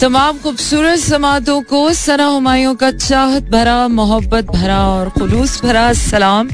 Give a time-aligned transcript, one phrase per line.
[0.00, 6.48] तमाम खूबसूरत समातों को सना हमायों का चाहत भरा, मोहब्बत भरा और खुलूस भरा सलाम।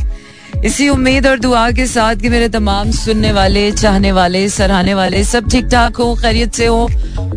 [0.64, 5.24] इसी उम्मीद और दुआ के साथ कि मेरे तमाम सुनने वाले, चाहने वाले, सराहने वाले
[5.24, 6.88] सब ठीक ठाक हो, खैरियत से हो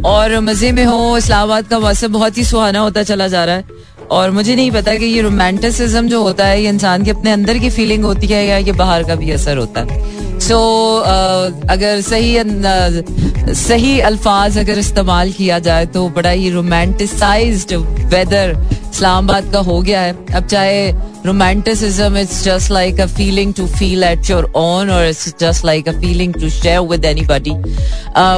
[0.06, 3.64] और मज़े में हो। इस्लामाबाद का मौसम बहुत ही सुहाना होता चला जा रहा है
[4.12, 7.58] और मुझे नहीं पता कि ये रोमांटिसिज्म जो होता है, ये इंसान के अपने अंदर
[7.58, 10.15] की फीलिंग होती है या ये बाहर का भी असर होता है।
[10.48, 16.50] सो so, uh, अगर सही uh, सही अल्फाज अगर इस्तेमाल किया जाए तो बड़ा ही
[16.50, 20.92] रोमांटिसाइज वेदर इस्लामाबाद का हो गया है। अब चाहे
[21.26, 25.90] romanticism it's just like a feeling to feel at your own और it's just like
[25.90, 27.54] a feeling to share with anybody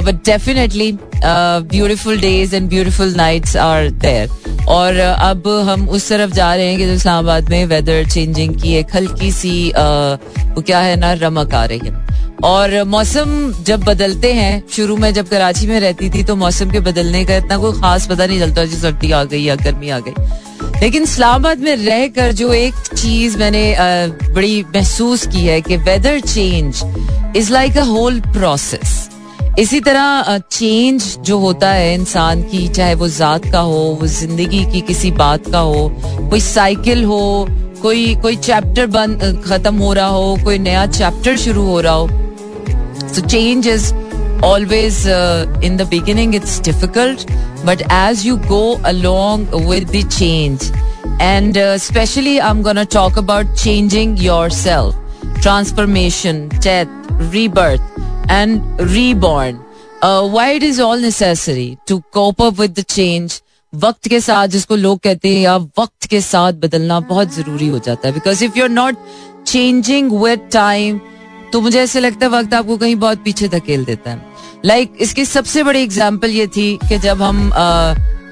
[0.06, 0.92] but definitely
[1.24, 4.30] beautiful days and beautiful nights are there
[4.68, 8.74] और अब हम उस तरफ़ जा रहे हैं कि जो इस्लामाबाद में वेदर चेंजिंग की
[8.76, 12.06] एक हल्की सी वो क्या है ना, रमक आ रही है।
[12.44, 16.80] और मौसम जब बदलते हैं, शुरू में जब कराची में रहती थी तो मौसम के
[16.80, 20.00] बदलने का इतना कोई खास पता नहीं चलता जी सर्दी आ गई या गर्मी आ
[20.00, 20.14] गई।
[20.82, 23.76] लेकिन इस्लामाबाद में रहकर जो एक चीज़ मैंने
[24.34, 26.82] बड़ी महसूस की है कि weather change
[27.38, 29.07] is like a whole process
[29.60, 34.64] इसी तरह चेंज जो होता है इंसान की, चाहे वो जात का हो, वो ज़िंदगी
[34.72, 35.90] की किसी बात का हो,
[36.30, 37.48] कोई साइकिल हो,
[37.82, 42.08] कोई कोई चैप्टर बंद खत्म हो रहा हो, कोई नया चैप्टर शुरू हो रहा हो
[43.14, 43.94] so change is
[44.46, 45.02] always
[45.66, 47.32] in the beginning it's difficult
[47.66, 50.72] but as you go along with the change
[51.22, 57.97] and specially I am gonna talk about changing yourself transformation death rebirth
[58.30, 58.62] and
[58.92, 59.64] reborn.
[60.02, 63.42] Uh, why it is all necessary to cope up with the change.
[63.74, 67.80] वक्त के साथ जिसको लोग कहते हैं या वक्त के साथ बदलना बहुत ज़रूरी हो
[67.80, 68.98] जाता है because if you are not
[69.48, 71.00] changing with time
[71.54, 74.22] तो मुझे ऐसे लगता है वक्त आपको कहीं बहुत पीछे धकेल देता है
[74.66, 77.52] लाइक like, इसकी सबसे बड़ी एग्ज़ाम्पल ये थी कि जब हम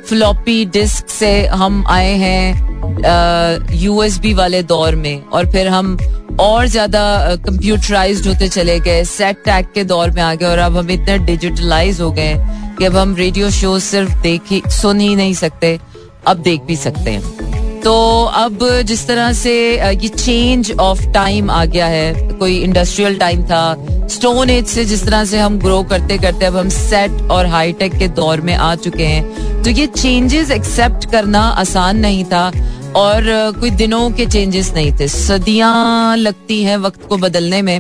[0.09, 5.97] फ्लॉपी डिस्क से हम आए हैं यूएसबी वाले दौर में और फिर हम
[6.41, 7.03] और ज़्यादा
[7.45, 11.17] कंप्यूटराइज होते चले गए सेट टैग के दौर में आ गए और अब हम इतने
[11.25, 12.35] डिजिटलाइज हो गए
[12.77, 15.79] कि अब हम रेडियो शो सिर्फ़ देख ही, सुन ही नहीं सकते,
[16.27, 17.54] अब देख भी सकते हैं।
[17.85, 23.43] तो अब जिस तरह से ये चेंज ऑफ़ टाइम आ गया है, कोई इंडस्ट्रियल टाइम
[23.43, 27.45] था स्टोन एज से जिस तरह से हम ग्रो करते करते अब हम सेट और
[27.45, 32.47] हाईटेक के दौर में आ चुके हैं तो ये चेंजेस एक्सेप्ट करना आसान नहीं था
[32.95, 33.23] और
[33.59, 37.79] कोई दिनों के चेंजेस नहीं थे। सदियाँ लगती हैं वक्त को बदलने में,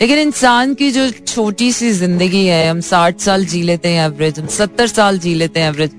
[0.00, 4.38] लेकिन इंसान की जो छोटी सी ज़िंदगी है, हम साठ साल जी लेते हैं एवरेज
[4.38, 5.90] हम सत्तर साल जी लेते हैं एवरेज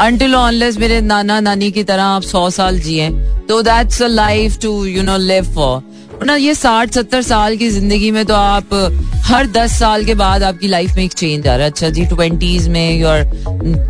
[0.00, 3.08] अनटिल ऑनलेस मेरे नाना नानी की तरह आप सौ साल जिए
[3.48, 5.82] तो that's a life to you know live for
[6.26, 8.74] ना, ये साठ, सत्तर साल की ज़िंदगी में तो आप,
[9.24, 12.04] हर दस साल के बाद आपकी लाइफ में एक चेंज आ रहा है। अच्छा जी
[12.06, 13.24] ट्वेंटीज में you are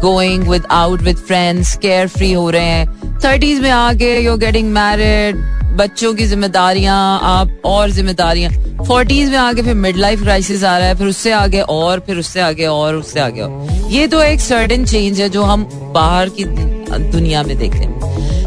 [0.02, 1.74] going with out with friends
[2.08, 7.62] carefree हो रहे हैं। थर्टीज में आके यू आर गेटिंग मैरिड बच्चों की जिम्मेदारियाँ, आप
[7.64, 8.50] और जिम्मेदारियाँ।
[8.86, 12.18] फोर्टीज में आगे फिर मिड लाइफ क्राइसिस आ रहा है, फिर उससे आगे और, फिर
[12.18, 15.64] उससे आगे और, उससे आगे और। ये तो एक सर्टन चेंज है जो हम
[15.94, 17.99] बाहर की दुनिया में देखते हैं।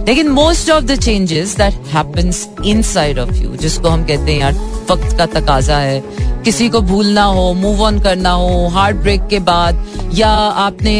[0.08, 4.54] लेकिन most of the changes that happens inside of you जिसको हम कहते हैं यार,
[4.90, 6.02] वक्त का तकाजा है,
[6.46, 10.96] किसी को भूलना हो मूव ऑन करना हो हार्ट ब्रेक के बाद, या आपने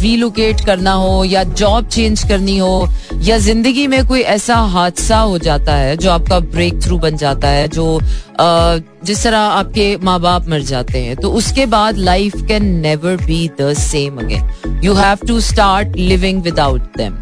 [0.00, 2.88] रीलोकेट करना हो, या जॉब चेंज करनी हो,
[3.22, 7.48] या ज़िंदगी में कोई ऐसा हादसा हो जाता है, जो आपका ब्रेक थ्रू बन जाता
[7.48, 8.00] है, जो
[8.40, 13.48] जिस तरह आपके माँ बाप मर जाते हैं तो उसके बाद life can never be
[13.60, 17.16] the same again you have to start living without them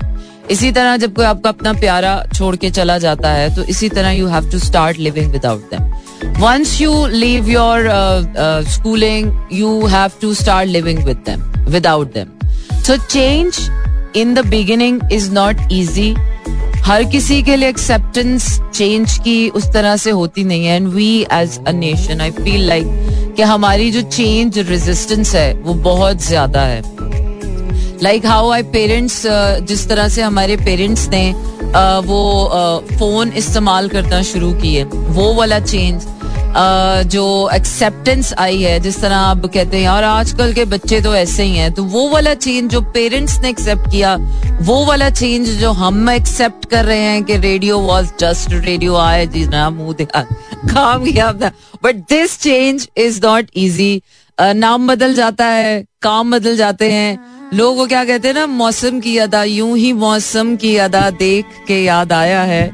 [0.50, 4.10] इसी तरह जब कोई आपका अपना प्यारा छोड़ के चला जाता है तो इसी तरह
[4.10, 7.88] you have to start living without them once you leave your
[8.70, 11.42] schooling you have to start living with them,
[11.72, 12.28] without them.
[12.86, 13.58] So change
[14.14, 16.14] in the beginning is not easy.
[16.84, 21.08] हर किसी के लिए एक्सेप्टेंस चेंज की उस तरह से होती नहीं है। And we
[21.32, 26.60] as a nation I feel like कि हमारी जो चेंज रेजिस्टेंस है, वो बहुत ज़्यादा
[26.62, 26.82] है।
[28.02, 29.22] लाइक हाउ आई पेरेंट्स
[29.68, 32.50] जिस तरह से हमारे पेरेंट्स ने uh, वो
[32.98, 36.06] फ़ोन uh, इस्तेमाल करना शुरू किए वो वाला चेंज
[37.06, 41.42] जो एक्सेप्टेंस आई है जिस तरह आप कहते हैं और आजकल के बच्चे तो ऐसे
[41.42, 44.16] ही हैं तो वो वाला चेंज जो पेरेंट्स ने एक्सेप्ट किया
[44.62, 49.26] वो वाला चेंज जो हम एक्सेप्ट कर रहे हैं कि रेडियो वॉज़ जस्ट रेडियो आए
[49.26, 50.20] जी मुँह दिखा
[50.54, 51.52] काम किया अपना।
[51.84, 54.02] But this change is not easy
[54.40, 58.98] नाम बदल जाता है काम बदल जाते हैं लोग वो क्या कहते हैं ना, मौसम
[59.00, 62.64] की अदा, यूँ ही मौसम की अदा देख के याद आया है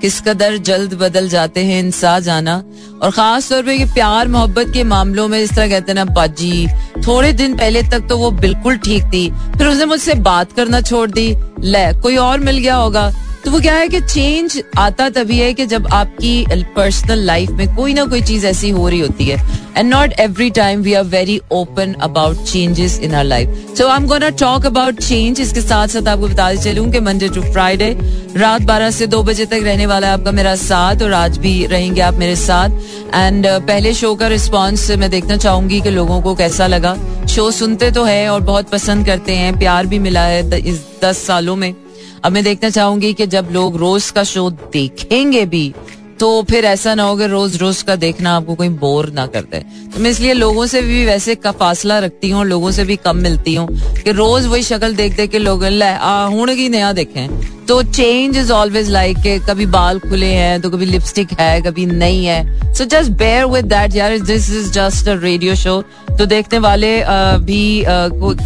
[0.00, 2.56] किस कदर जल्द बदल जाते हैं इंसान जाना।
[3.02, 6.04] और खास तौर पे ये प्यार मोहब्बत के मामलों में इस तरह कहते हैं ना,
[6.06, 6.66] बाजी,
[7.06, 11.10] थोड़े दिन पहले तक तो वो बिल्कुल ठीक थी, फिर उसने मुझसे बात करना छोड़
[11.10, 11.28] दी।
[11.60, 13.10] ले, कोई और मिल गया होगा
[13.44, 17.74] तो वो क्या है कि चेंज आता तभी है कि जब आपकी पर्सनल लाइफ में
[17.76, 19.38] कोई ना कोई चीज़ ऐसी हो रही होती है।
[19.76, 23.96] And not every time we are very open about changes in our life so I
[23.96, 27.90] am gonna talk about change इसके साथ साथ आपको बताते चलूँ कि मंडे टू फ्राइडे
[28.36, 31.54] रात 12 से 2 बजे तक रहने वाला है आपका मेरा साथ और आज भी
[31.66, 32.70] रहेंगे आप मेरे साथ।
[33.14, 36.96] एंड uh, पहले शो का रिस्पॉन्स मैं देखना चाहूँगी कि लोगों को कैसा लगा।
[37.26, 41.26] शो सुनते तो है और बहुत पसंद करते हैं प्यार भी मिला है इस दस
[41.26, 41.81] सालों में।
[42.24, 45.72] अब मैं देखना चाहूँगी कि जब लोग रोज का शो देखेंगे भी
[46.20, 49.42] तो फिर ऐसा ना हो कि रोज रोज का देखना आपको कोई बोर ना कर
[49.42, 49.58] दे।
[49.94, 53.16] तो मैं इसलिए लोगों से भी वैसे का फासला रखती हूँ, लोगों से भी कम
[53.18, 53.66] मिलती हूँ
[53.96, 58.52] कि रोज वही शक्ल देख देख के लोग हूँ की नया देखें। तो चेंज इज़
[58.52, 62.84] ऑलवेज लाइक के कभी बाल खुले हैं तो कभी लिपस्टिक है, कभी नहीं है। So
[62.86, 65.80] just bear with that यार this is just a radio show
[66.18, 66.96] तो देखने वाले
[67.44, 67.84] भी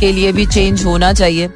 [0.00, 1.48] के लिए भी चेंज होना चाहिए।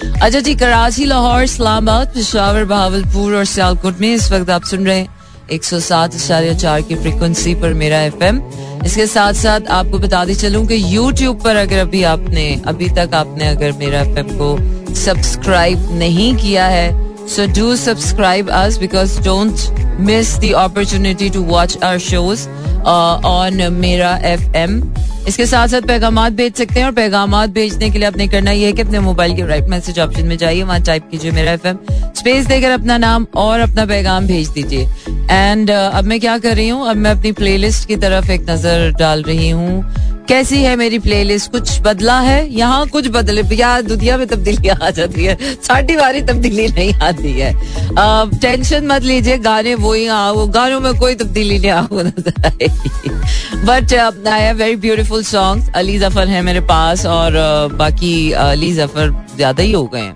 [0.00, 4.98] अच्छा जी, कराची, लाहौर, इस्लामाबाद, पिशावर बहावलपुर और सियालकोट में इस वक्त आप सुन रहे
[4.98, 5.08] हैं
[5.52, 8.40] एक सौ सात इशारे चार की फ्रिक्वेंसी पर मेरा एफ़ एम
[8.86, 13.48] इसके साथ साथ आपको बताते चलूँ कि यूट्यूब पर अगर अभी आपने, अभी तक आपने
[13.48, 16.88] अगर मेरा एफ़ एम को सब्सक्राइब नहीं किया है
[17.28, 22.48] so do subscribe us because don't miss the opportunity to watch our shows
[22.88, 24.80] on मेरा एफ़ एम
[25.28, 28.66] इसके साथ साथ पैगाम भेज सकते हैं और पैगाम भेजने के लिए आपने करना यह
[28.66, 31.78] है कि अपने मोबाइल के राइट मैसेज ऑप्शन में जाइए वहाँ टाइप कीजिए मेरा एफएम
[32.18, 34.88] स्पेस देकर अपना नाम और अपना पैगाम भेज दीजिए।
[35.30, 36.88] एंड uh, अब मैं क्या कर रही हूँ?
[36.88, 39.84] अब मैं अपनी प्लेलिस्ट की तरफ़ एक नज़र डाल रही हूँ।
[40.30, 42.38] कैसी है मेरी प्लेलिस्ट कुछ बदला है?
[42.48, 47.32] यहाँ कुछ बदले। यार दुनिया में तब्दीली आ जाती है। साड़ी वाली तब्दीली नहीं आती
[47.32, 47.50] है।
[47.98, 53.64] आ, टेंशन मत लीजिए। गाने वो ही वो गानों में कोई तब्दीली नहीं आपको नज़र
[53.64, 53.94] but
[54.28, 59.62] I very beautiful song Ali Zafar है मेरे पास और uh, बाकी अली ज़फ़र ज़्यादा
[59.62, 60.14] ही हो गए हैं।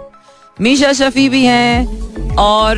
[0.60, 2.76] मीशा शफी भी हैं और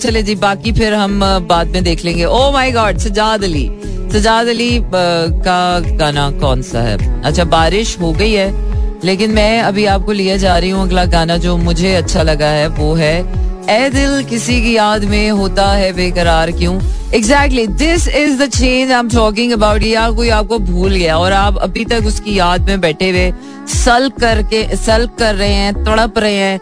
[0.00, 3.68] चले जी बाकी फिर हम बाद में देख लेंगे। Oh my God Sajjad Ali.
[4.12, 7.22] Sajjad Ali का गाना कौन सा है?
[7.22, 8.50] अच्छा बारिश हो गई है,
[9.04, 12.68] लेकिन मैं अभी आपको लिए जा रही हूँ अगला गाना जो मुझे अच्छा लगा है,
[12.68, 16.74] वो है ए दिल किसी की याद में होता है बेकरार क्यों?
[17.14, 21.32] Exactly this is the change I am talking about यार कोई आपको भूल गया, और
[21.32, 23.32] आप अभी तक उसकी याद में बैठे हुए
[23.74, 26.60] सल करके सल कर रहे हैं, तड़प रहे हैं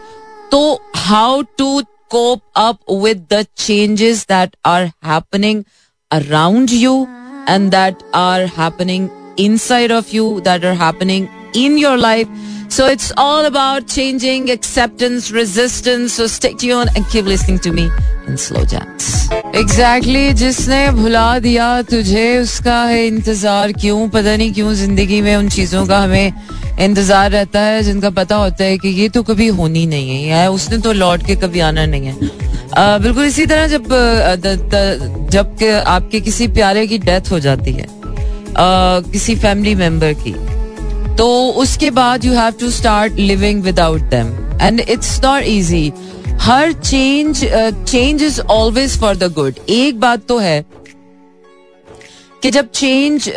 [0.51, 5.63] तो how to cope up with the changes that are happening
[6.11, 7.05] around you
[7.47, 12.27] and that are happening inside of you, that are happening in your life.
[12.69, 16.13] So it's all about changing acceptance, resistance.
[16.13, 17.89] So stay tuned and keep listening to me
[18.27, 19.29] in slow jams.
[19.53, 24.07] Exactly, जिसने भुला दिया तुझे उसका है इंतज़ार। क्यों?
[24.09, 26.33] पता नहीं क्यों ज़िंदगी में उन चीज़ों का हमें
[26.79, 30.49] इंतज़ार रहता है जिनका पता होता है कि ये तो कभी होनी नहीं है। या
[30.51, 33.87] उसने तो लौट के कभी आना नहीं है। बिल्कुल इसी तरह जब
[35.31, 35.57] जब
[35.87, 37.87] आपके किसी प्यारे की डेथ हो जाती है
[38.57, 40.31] किसी फैमिली मेंबर की
[41.17, 44.27] तो उसके बाद you have to start living without them
[44.61, 45.91] and it's not easy
[46.41, 47.45] her change
[47.89, 50.65] change is always for the good एक बात तो है
[52.43, 53.29] कि जब चेंज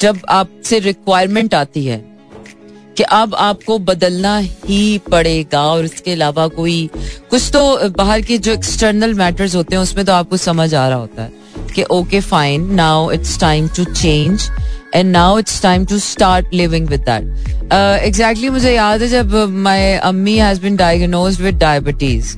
[0.00, 2.08] जब आपसे रिक्वायरमेंट आती है
[2.96, 6.90] कि अब आपको बदलना ही पड़ेगा और इसके अलावा कोई,
[7.30, 10.98] कुछ तो बाहर के जो एक्सटर्नल मैटर्स होते हैं, उसमें तो आपको समझ आ रहा
[10.98, 11.32] होता है
[11.74, 14.48] कि okay fine now it's time to change
[14.94, 17.72] and now it's time to start living with that
[18.04, 22.34] exactly मुझे याद है जब माई अम्मी has been diagnose with diabetes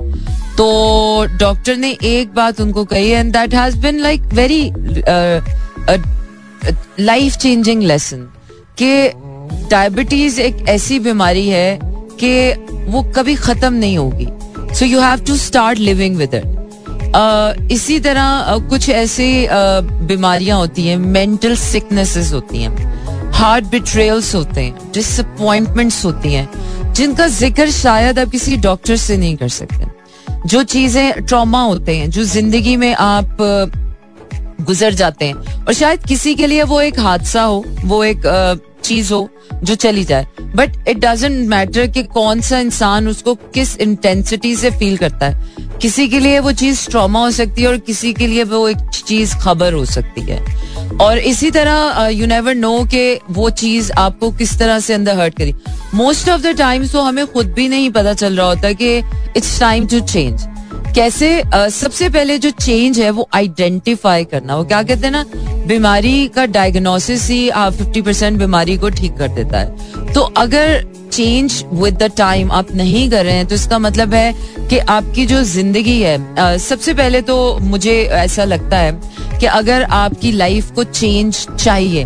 [0.57, 4.63] तो डॉक्टर ने एक बात उनको कही and that has been like very
[7.01, 8.29] life changing lesson
[8.83, 11.79] कि डायबिटीज़ एक ऐसी बीमारी है
[12.23, 12.33] कि
[12.91, 14.27] वो कभी खत्म नहीं होगी.
[14.75, 16.60] So you have to start living with it
[17.73, 19.27] इसी तरह कुछ ऐसे
[20.07, 26.49] बीमारियाँ होती हैं मेंटल सिकनेसेस होती हैं हार्ट बिट्रेल्स होते हैं डिसअपॉइंटमेंट्स होती हैं,
[26.95, 29.87] जिनका ज़िक्र शायद आप किसी डॉक्टर से नहीं कर सकते।
[30.47, 33.37] जो चीज़ें ट्रॉमा होते हैं, जो ज़िंदगी में आप
[34.61, 38.23] गुजर जाते हैं। और शायद किसी के लिए वो एक हादसा हो, वो एक
[38.85, 39.29] चीज़ हो
[39.63, 40.27] जो चली जाए।
[40.57, 45.79] बट इट डजेंट मैटर कि कौन सा इंसान उसको किस इंटेंसिटी से फील करता है।
[45.83, 48.79] किसी के लिए वो चीज़ ट्रॉमा हो सकती है और किसी के लिए वो एक
[49.07, 50.41] चीज़ खबर हो सकती है।
[51.01, 55.37] और इसी तरह यू नेवर नो के वो चीज़ आपको किस तरह से अंदर हर्ट
[55.37, 55.55] करी।
[55.95, 58.97] मोस्ट ऑफ़ द टाइम्स तो हमें खुद भी नहीं पता चल रहा होता कि
[59.37, 60.47] इट्स टाइम टू चेंज
[60.95, 65.25] कैसे uh, सबसे पहले जो चेंज है वो आइडेंटिफाई करना। वो क्या कहते हैं ना
[65.67, 70.83] बीमारी का डायग्नोसिस ही फिफ्टी परसेंट बीमारी को ठीक कर देता है। तो अगर
[71.13, 74.33] चेंज विद द टाइम आप नहीं कर रहे हैं तो इसका मतलब है
[74.71, 78.93] कि आपकी जो ज़िंदगी है uh, सबसे पहले तो मुझे ऐसा लगता है
[79.41, 82.05] कि अगर आपकी लाइफ को चेंज चाहिए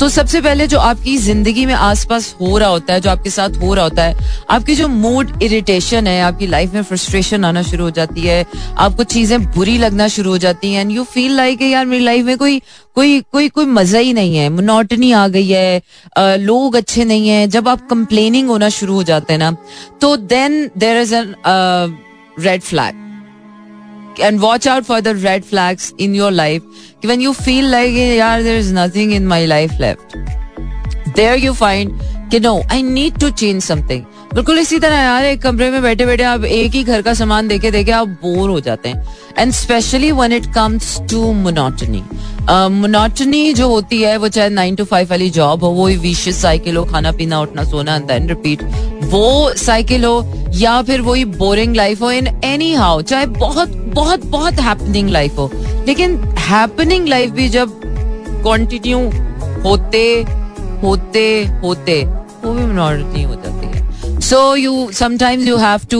[0.00, 3.56] तो सबसे पहले जो आपकी ज़िंदगी में आसपास हो रहा होता है जो आपके साथ
[3.60, 4.14] हो रहा होता है
[4.50, 8.44] आपकी जो मूड इरिटेशन है आपकी लाइफ में फ्रस्ट्रेशन आना शुरू हो जाती है
[8.78, 12.24] आपको चीज़ें बुरी लगना शुरू हो जाती हैं एंड यू फील लाइक यार मेरी लाइफ
[12.26, 12.60] में कोई
[12.96, 15.80] कोई कोई कोई मज़ा ही नहीं है मोनोटनी आ गई है
[16.18, 19.50] आ, लोग अच्छे नहीं है जब आप कंप्लेनिंग होना शुरू हो जाते हैं ना
[20.00, 21.34] तो then there is an
[22.38, 23.07] red flag
[24.20, 26.62] and watch out for the red flags in your life.
[27.02, 30.16] When you feel like, yeah, there is nothing in my life left.
[31.14, 31.92] There you find,
[32.32, 34.06] you know, I need to change something.
[34.34, 37.48] बिल्कुल इसी तरह यार, एक कमरे में बैठे बैठे आप एक ही घर का सामान
[37.48, 39.06] देखे देखे आप बोर हो जाते हैं।
[39.38, 42.02] And specially when it comes to monotony
[42.50, 46.76] monotony जो होती है, वो चाहे नाइन टू फाइव वाली जॉब हो वो विशियस साइकिल
[46.76, 48.62] हो, खाना पीना, उठना, सोना एंड देन रिपीट
[49.04, 54.24] वो साइकिल हो, या फिर वही बोरिंग लाइफ हो इन एनी हाउ चाहे बहुत बहुत
[54.26, 55.50] बहुत हैपनिंग लाइफ हो।
[55.86, 57.80] लेकिन हैपनिंग लाइफ भी जब
[58.46, 58.98] कंटिन्यू
[59.62, 60.04] होते
[60.82, 61.28] होते
[61.62, 63.77] होते, वो भी मोनोटनी हो जाती है।
[64.28, 65.98] So you sometimes you have to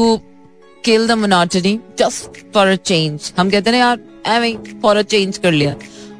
[0.85, 5.39] kill the monotony just for a change हम कहते हैं यार एवं फॉर अ चेंज
[5.39, 5.75] कर लिया.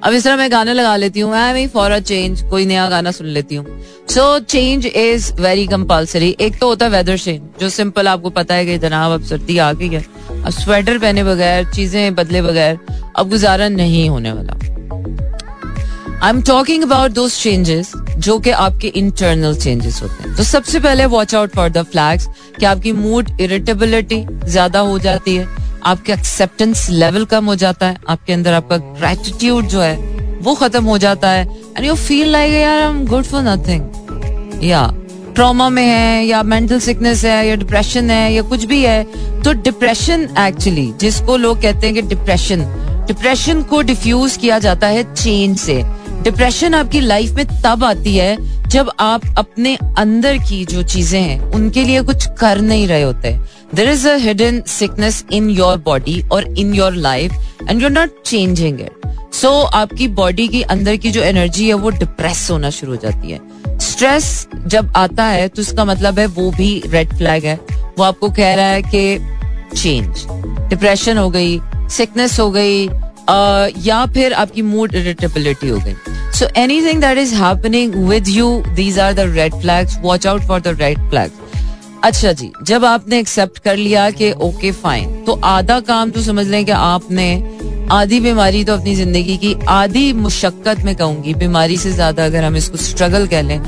[0.05, 3.11] अब इस तरह मैं गाने लगा लेती हूँ एवं फॉर अ चेंज कोई नया गाना
[3.11, 3.67] सुन लेती हूँ.
[4.11, 8.55] So change is very compulsory एक तो होता है वेदर चेंज जो सिंपल आपको पता
[8.55, 12.79] है कि जनाब अब सर्दी आ गई है। अब स्वेटर पहने बगैर, चीज़ें बदले बगैर,
[13.17, 14.53] अब गुजारा नहीं होने वाला।
[16.23, 20.81] आई एम टॉकिंग अबाउट दो चेंजेस जो कि आपके इंटरनल चेंजेस होते हैं। तो सबसे
[20.81, 25.47] पहले watch out for the flags कि आपकी मूड इरिटेबिलिटी ज़्यादा हो जाती है,
[25.85, 29.97] आपके एक्सेप्टेंस लेवल कम हो जाता है, आपके अंदर आपका ग्रेटिट्यूड जो है
[30.43, 31.45] वो खत्म हो जाता है।
[31.77, 34.91] एंड यू फील लाइक यार I am good for nothing या
[35.35, 39.53] ट्रॉमा में है, या मेंटल सिकनेस है, या डिप्रेशन है, या कुछ भी है तो
[39.55, 42.65] डिप्रेशन एक्चुअली जिसको लोग कहते हैं कि डिप्रेशन
[43.09, 45.83] डिप्रेशन को डिफ्यूज किया जाता है चेंज से।
[46.23, 48.37] डिप्रेशन आपकी लाइफ में तब आती है
[48.69, 53.33] जब आप अपने अंदर की जो चीज़ें हैं, उनके लिए कुछ कर नहीं रहे होते।
[53.75, 57.33] There is hidden sickness in your body और in your life
[57.69, 61.91] and you're not changing it so आपकी बॉडी की अंदर की जो एनर्जी है, वो
[61.91, 66.51] डिप्रेस होना शुरू हो जाती है। स्ट्रेस जब आता है तो इसका मतलब है वो
[66.51, 67.59] भी रेड फ्लैग है।
[67.99, 69.19] वो आपको कह रहा है कि
[69.77, 70.27] चेंज
[70.69, 71.61] डिप्रेशन हो गई
[71.91, 72.89] सिकनेस हो गई
[73.87, 75.95] या फिर आपकी मूड इरिटेबिलिटी हो गई।
[76.39, 76.47] So
[76.83, 80.77] anything that is happening with you these are the red flags watch out for the
[80.81, 81.47] red flags
[82.05, 86.47] अच्छा जी, जब आपने एक्सेप्ट कर लिया कि ओके फाइन तो आधा काम तो समझ
[86.47, 87.27] लें कि आपने
[87.93, 92.57] आधी बीमारी तो अपनी ज़िंदगी की आधी मुशक्कत में कहूँगी, बीमारी से ज़्यादा अगर हम
[92.57, 93.59] इसको स्ट्रगल कह लें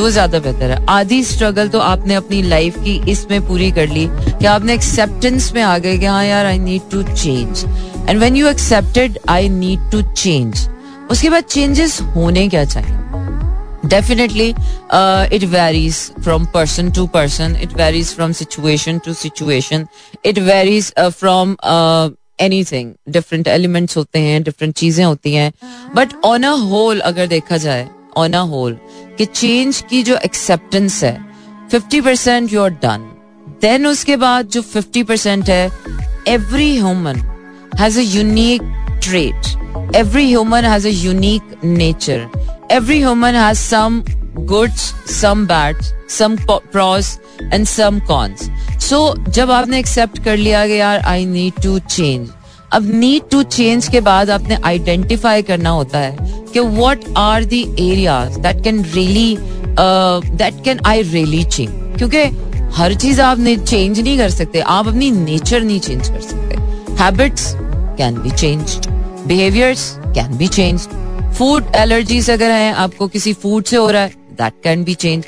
[0.00, 3.88] तो वो ज़्यादा बेहतर है। आधी स्ट्रगल तो आपने अपनी लाइफ की इसमें पूरी कर
[3.88, 7.64] ली। कि आपने एक्सेप्टेंस में आ गए कि हाँ यार I need to change
[8.08, 10.68] and when you accepted I need to change
[11.10, 12.96] उसके बाद चेंजेस होने क्या चाहिए?
[13.88, 14.48] Definitely
[15.36, 19.86] it varies from person to person it varies from situation to situation
[20.24, 21.56] it varies from
[22.40, 25.52] anything different elements होते हैं different चीज़ें होती हैं.
[25.96, 28.76] बट ऑन अ होल अगर देखा जाए ऑन अ होल
[29.20, 31.18] कि चेंज की जो एक्सेप्टेंस है
[31.70, 33.02] fifty percent you are done
[33.62, 35.64] then उसके बाद जो फिफ्टी परसेंट है
[36.28, 37.16] every human
[37.80, 38.62] has a unique
[39.04, 42.26] trait every human has a unique nature
[42.72, 44.02] every human has some
[44.46, 48.50] goods some bad some pros and some cons
[48.88, 52.28] so जब आपने accept कर लिया कि I need to change
[52.72, 57.52] अब need to change के बाद आपने identify करना होता है कि what are the
[57.80, 59.36] areas that can really
[59.78, 62.24] that can I really change क्योंकि
[62.76, 66.50] हर चीज़ आप चेंज नहीं कर सकते, आप अपनी नेचर नहीं चेंज कर सकते
[67.00, 67.44] Habits
[67.96, 68.86] can be changed.
[69.26, 69.84] Behaviors
[70.14, 70.96] can be changed.
[71.38, 75.24] Food allergies अगर हैं, आपको किसी फ़ूड से हो रहा है दैट कैन बी चेंज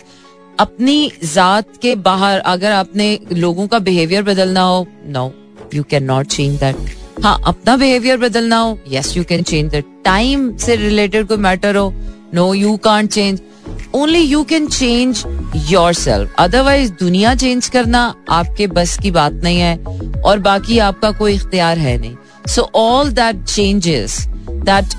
[0.60, 5.30] अपनी जात के बाहर अगर आपने लोगों का बिहेवियर बदलना हो no
[5.74, 9.82] you can not change that हाँ अपना बिहेवियर बदलना हो। Yes you can change the
[10.04, 11.92] time से रिलेटेड कोई मैटर हो।
[12.34, 13.40] No you can't change
[13.94, 15.22] only you can change
[15.94, 19.76] yourself otherwise दुनिया चेंज करना आपके बस की बात नहीं है
[20.24, 22.16] और बाकी आपका कोई इख्तियार है नहीं।
[22.48, 24.18] So all that changes
[24.50, 24.94] that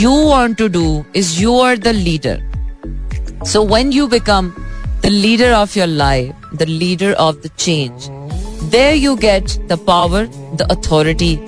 [0.00, 4.52] you want to do is you are the leader so when you become
[5.02, 8.10] the leader of your life the leader of the change
[8.74, 10.26] There you get the power,
[10.58, 11.38] the authority,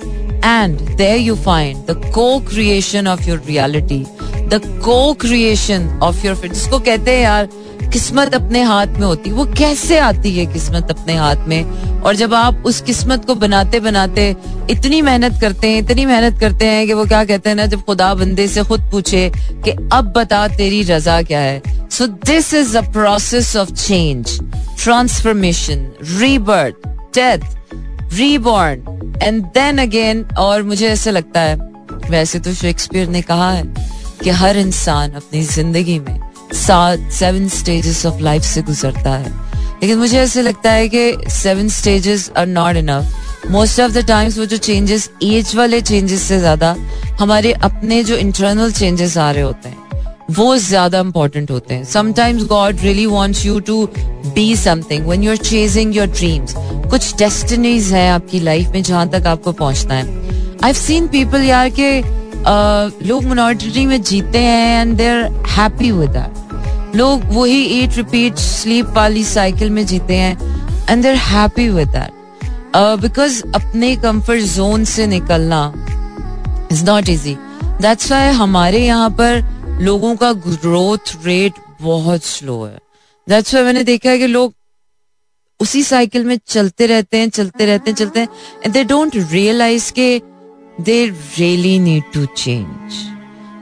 [0.43, 4.05] and there you find the co-creation of your reality,
[4.53, 7.49] the co-creation of your जिसको कहते हैं यार
[7.93, 12.01] किस्मत अपने हाथ में होती वो कैसे आती है किस्मत अपने हाथ में?
[12.01, 14.35] और जब आप उस किस्मत को बनाते बनाते
[14.69, 17.81] इतनी मेहनत करते हैं इतनी मेहनत करते हैं कि वो क्या कहते हैं ना जब
[17.81, 19.31] खुदा बंदे से खुद पूछे
[19.65, 21.61] कि अब बता तेरी रजा क्या है?
[21.91, 24.39] So this is a process of change
[24.83, 31.55] transformation rebirth death reborn and then again और मुझे ऐसे लगता है,
[32.09, 33.63] वैसे तो शेक्सपियर ने कहा है
[34.23, 36.19] कि हर इंसान अपनी ज़िंदगी में
[36.53, 39.31] सात सेवन स्टेजेस ऑफ़ लाइफ से गुजरता है।
[39.81, 44.37] लेकिन मुझे ऐसे लगता है कि seven stages are not enough most of the times
[44.37, 46.75] वो जो चेंजेस एज वाले चेंजेस से ज़्यादा,
[47.19, 49.96] हमारे अपने जो इंटरनल चेंजेस आ रहे होते हैं
[50.29, 51.83] वो ज़्यादा इंपॉर्टेंट होते हैं.
[51.85, 53.85] Sometimes God really wants you to
[54.25, 56.53] be something when you are chasing your dreams
[56.91, 60.05] कुछ डेस्टिनीज है आपकी लाइफ में जहाँ तक आपको पहुँचना है.
[60.63, 61.99] आई सीन पीपल यार के
[63.07, 66.23] लोग मिनोरिटी में जीते हैं and they are happy with
[66.95, 70.37] लोग वही ईट रिपीट स्लीप वाली साइकिल में जीते हैं
[70.89, 72.11] and they are happy with that
[73.01, 75.61] because अपने कंफर्ट जोन से निकलना
[76.71, 77.37] is not easy
[77.81, 79.43] that's why हमारे यहाँ पर
[79.81, 82.77] लोगों का ग्रोथ रेट बहुत स्लो है।
[83.27, 84.53] दैट्स वाई मैंने देखा है कि लोग
[85.59, 88.27] उसी साइकिल में चलते रहते हैं चलते रहते हैं चलते हैं
[88.65, 90.21] एंड दे डोंट रियलाइज़ के
[90.81, 92.93] they really need to change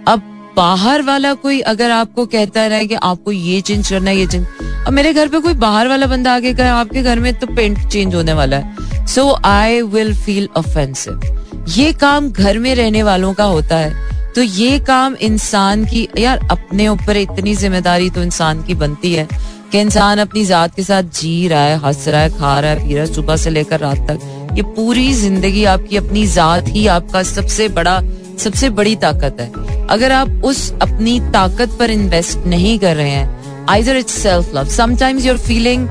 [0.07, 4.17] अब बाहर वाला कोई अगर आपको कहता रहा है कि आपको ये चेंज करना है
[4.17, 4.45] ये चेंज
[4.87, 7.87] अब मेरे घर पे कोई बाहर वाला बंदा आके कहे आपके घर में तो पेंट
[7.87, 13.33] चेंज होने वाला है। So I will feel offensive ये काम घर में रहने वालों
[13.33, 13.93] का होता है।
[14.35, 19.27] तो ये काम इंसान की, यार, अपने ऊपर इतनी ज़िम्मेदारी तो इंसान की बनती है
[19.71, 22.87] कि इंसान अपनी जात के साथ जी रहा है, हंस रहा है, खा रहा है,
[22.87, 26.85] पी रहा है, सुबह से लेकर रात तक। ये पूरी ज़िंदगी आपकी, अपनी जात ही
[26.87, 27.99] आपका सबसे बड़ा,
[28.39, 29.51] सबसे बड़ी ताकत है।
[29.87, 34.67] अगर आप उस अपनी ताकत पर इन्वेस्ट नहीं कर रहे हैं either it's self love
[34.69, 35.87] sometimes you're feeling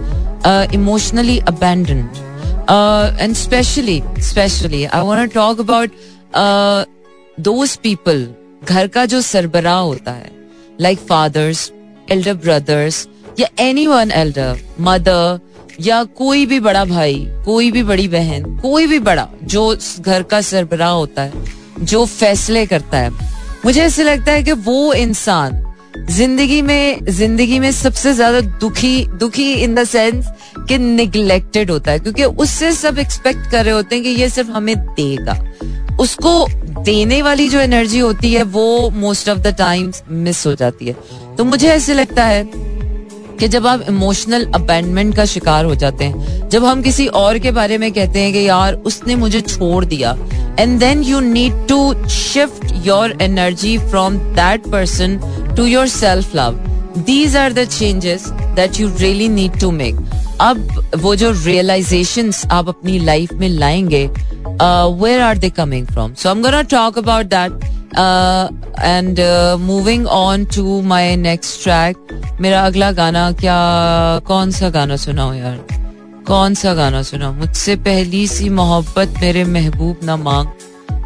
[0.75, 2.05] emotionally abandoned
[3.21, 6.93] and specially specially I want to talk about
[7.41, 8.27] those people
[8.65, 10.31] घर का जो सरबराह होता है
[10.81, 11.71] लाइक फादर्स
[12.13, 13.07] एल्डर ब्रदर्स
[13.41, 15.41] या एनी वन एल्डर मदर
[15.81, 20.41] या कोई भी बड़ा भाई, कोई भी बड़ी बहन, कोई भी बड़ा, जो घर का
[20.41, 21.43] सरबराह होता है,
[21.81, 23.11] जो फैसले करता है,
[23.65, 25.61] मुझे ऐसे लगता है कि वो इंसान
[26.11, 30.29] ज़िंदगी में ज़िंदगी में सबसे ज़्यादा दुखी दुखी इन द सेंस
[30.69, 34.51] कि निग्लेक्टेड होता है, क्योंकि उससे सब एक्सपेक्ट कर रहे होते हैं कि ये सिर्फ़
[34.51, 35.39] हमें देगा।
[36.01, 36.47] उसको
[36.85, 40.97] देने वाली जो एनर्जी होती है, वो most of the times miss हो जाती है।
[41.37, 42.45] तो मुझे ऐसे लगता है
[43.39, 47.51] कि जब आप इमोशनल अबेंडमेंट का शिकार हो जाते हैं, जब हम किसी और के
[47.51, 50.17] बारे में कहते हैं कि यार, उसने मुझे छोड़ दिया
[50.61, 55.19] and then you need to shift your energy from that person
[55.57, 59.97] to yourself love these are the changes that you really need to make
[60.41, 64.07] अब वो जो रियलाइजेशन आप अपनी लाइफ में लाएँगे
[65.03, 67.53] where are they coming from so am talk about that
[68.81, 69.21] and
[69.61, 75.59] moving on to my next track मेरा अगला गाना, क्या, कौन सा गाना सुनाओ यार?
[76.27, 80.49] कौन सा गाना सुना मुझसे पहली सी मोहब्बत मेरे महबूब ना मांग।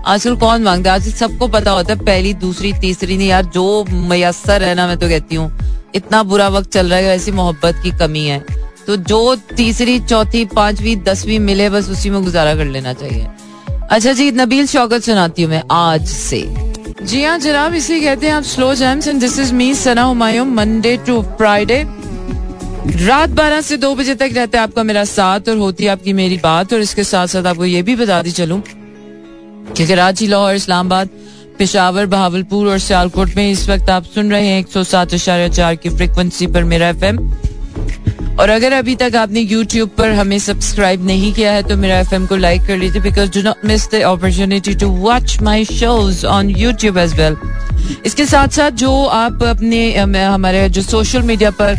[0.06, 0.96] आजकल कौन माँगता है?
[0.96, 4.96] आजकल सबको पता होता है, पहली, दूसरी, तीसरी नहीं यार, जो मैसर है ना, मैं
[4.98, 5.50] तो कहती हूँ।
[5.94, 8.38] इतना बुरा वक्त चल रहा है ऐसी मोहब्बत की कमी है।
[8.86, 13.26] तो जो तीसरी, चौथी, पांचवी, दसवीं मिले, बस उसी में गुजारा कर लेना चाहिए।
[13.90, 16.40] अच्छा जी, नबील शौकत सुनाती हूँ मैं आज से।
[17.02, 20.44] जी हाँ जनाब, इसे कहते हैं आप slow jams and this is me Sana Humayun
[20.46, 21.82] Monday to Friday
[22.98, 26.12] रात बारह से दो बजे तक रहता है आपका मेरा साथ और होती है आपकी
[26.12, 28.60] मेरी बात, और इसके साथ साथ आपको ये भी बता दी चलूँ
[29.76, 31.08] कि कराची लाहौर, इस्लामाबाद
[31.58, 35.74] पिशावर, बहावलपुर और सियालकोट में इस वक्त आप सुन रहे हैं एक सौ सात चार
[35.74, 37.18] की फ्रिक्वेंसी पर मेरा एफएम
[38.40, 42.26] और अगर अभी तक आपने YouTube पर हमें सब्सक्राइब नहीं किया है तो मेरा एफएम
[42.26, 46.50] को लाइक कर लीजिए because do not miss the opportunity to watch my shows on
[46.50, 47.36] YouTube as well
[48.06, 51.74] इसके साथ साथ जो आप अपने हमारे जो सोशल मीडिया पर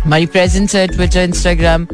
[0.00, 1.86] हमारी प्रेजेंस है ट्विटर इंस्टाग्राम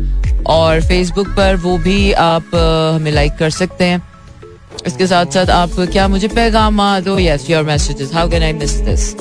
[0.47, 2.55] और फेसबुक पर, वो भी आप
[2.95, 4.01] हमें लाइक कर सकते हैं।
[4.87, 7.19] इसके साथ साथ आप क्या मुझे पैगाम दो?
[7.19, 9.15] Yes your messages how can I miss this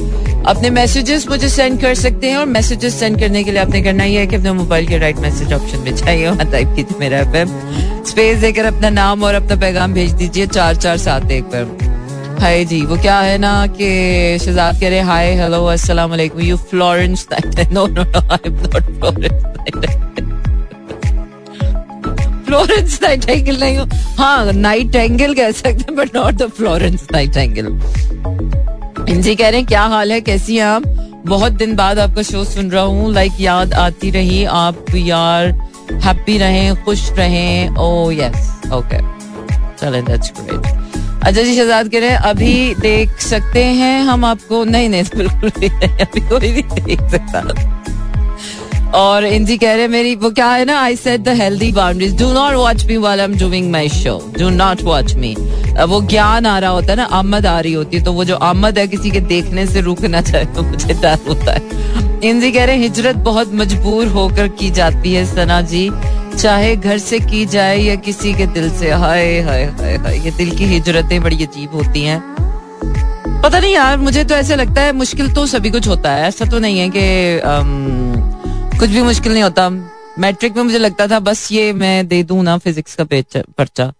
[0.47, 4.03] अपने मैसेजेस मुझे सेंड कर सकते हैं और मैसेजेस सेंड करने के लिए आपने करना
[4.03, 7.19] ही है कि अपने मोबाइल के राइट मैसेज ऑप्शन में चाहिए वहाँ टाइप कीजिए मेरा
[7.19, 11.77] एफ़ स्पेस देकर अपना नाम और अपना पैगाम भेज दीजिए चार चार सात एक पर.
[12.41, 16.57] हाय जी, वो क्या है ना कि शहजाद कह रहे हाय हेलो अस्सलाम वालेकुम you
[16.57, 17.27] Florence
[17.71, 20.10] no no no I am not Florence
[22.51, 23.87] Florence Nightingale नहीं हूँ।
[24.17, 27.67] हाँ नाइट एंगल कह सकते हैं but not the Florence Nightingale
[29.09, 30.19] इनसे कह रहे हैं, क्या हाल है?
[30.21, 30.83] कैसी हैं आप?
[31.27, 35.47] बहुत दिन बाद आपका शो सुन रहा हूँ। लाइक याद आती रही। आप यार
[36.03, 38.99] हैप्पी रहें, खुश रहें। ओ यस ओके
[39.77, 40.65] चलें दैट्स ग्रेट
[41.23, 45.51] अच्छा जी, शहजाद कह रहे हैं, अभी देख सकते हैं हम आपको। नहीं नहीं, बिल्कुल
[45.57, 47.39] नहीं। अभी कोई भी देख सकता।
[48.95, 52.31] और इंजी कह रहे मेरी, वो क्या है ना I set the healthy boundaries do
[52.33, 55.35] not watch me वाल I am doing my show do not watch me
[55.81, 58.35] वो ज्ञान आ रहा होता है ना, आमद आ रही होती है तो वो जो
[58.37, 62.65] आमद है, किसी के देखने से रुकना चाहे तो मुझे डर होता है। इंजी कह
[62.65, 65.89] रहे हिजरत बहुत मजबूर होकर की जाती है, सना जी।
[66.37, 70.31] चाहे घर से की जाए या किसी के दिल से। हाय हाय हाय हाय, ये
[70.31, 72.21] दिल की हिजरतें बड़ी अजीब होती हैं।
[73.43, 76.45] पता नहीं यार, मुझे तो ऐसे लगता है, मुश्किल तो सभी कुछ होता है। ऐसा
[76.45, 77.01] तो नहीं है कि
[78.81, 79.69] कुछ भी मुश्किल नहीं होता।
[80.19, 83.03] मैट्रिक में मुझे लगता था, बस ये मैं दे दू ना फिजिक्स का
[83.57, 83.91] पर्चा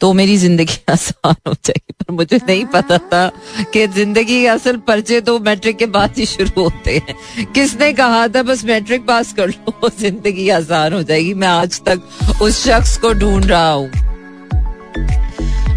[0.00, 3.28] तो मेरी ज़िंदगी आसान हो जाएगी। पर मुझे नहीं पता था
[3.72, 8.26] कि ज़िंदगी के असल पर्चे तो मैट्रिक के बाद ही शुरू होते हैं। किसने कहा
[8.28, 12.96] था, बस मैट्रिक पास कर लो, ज़िंदगी आसान हो जाएगी। मैं आज तक उस शख्स
[12.98, 13.90] को ढूंढ रहा हूँ।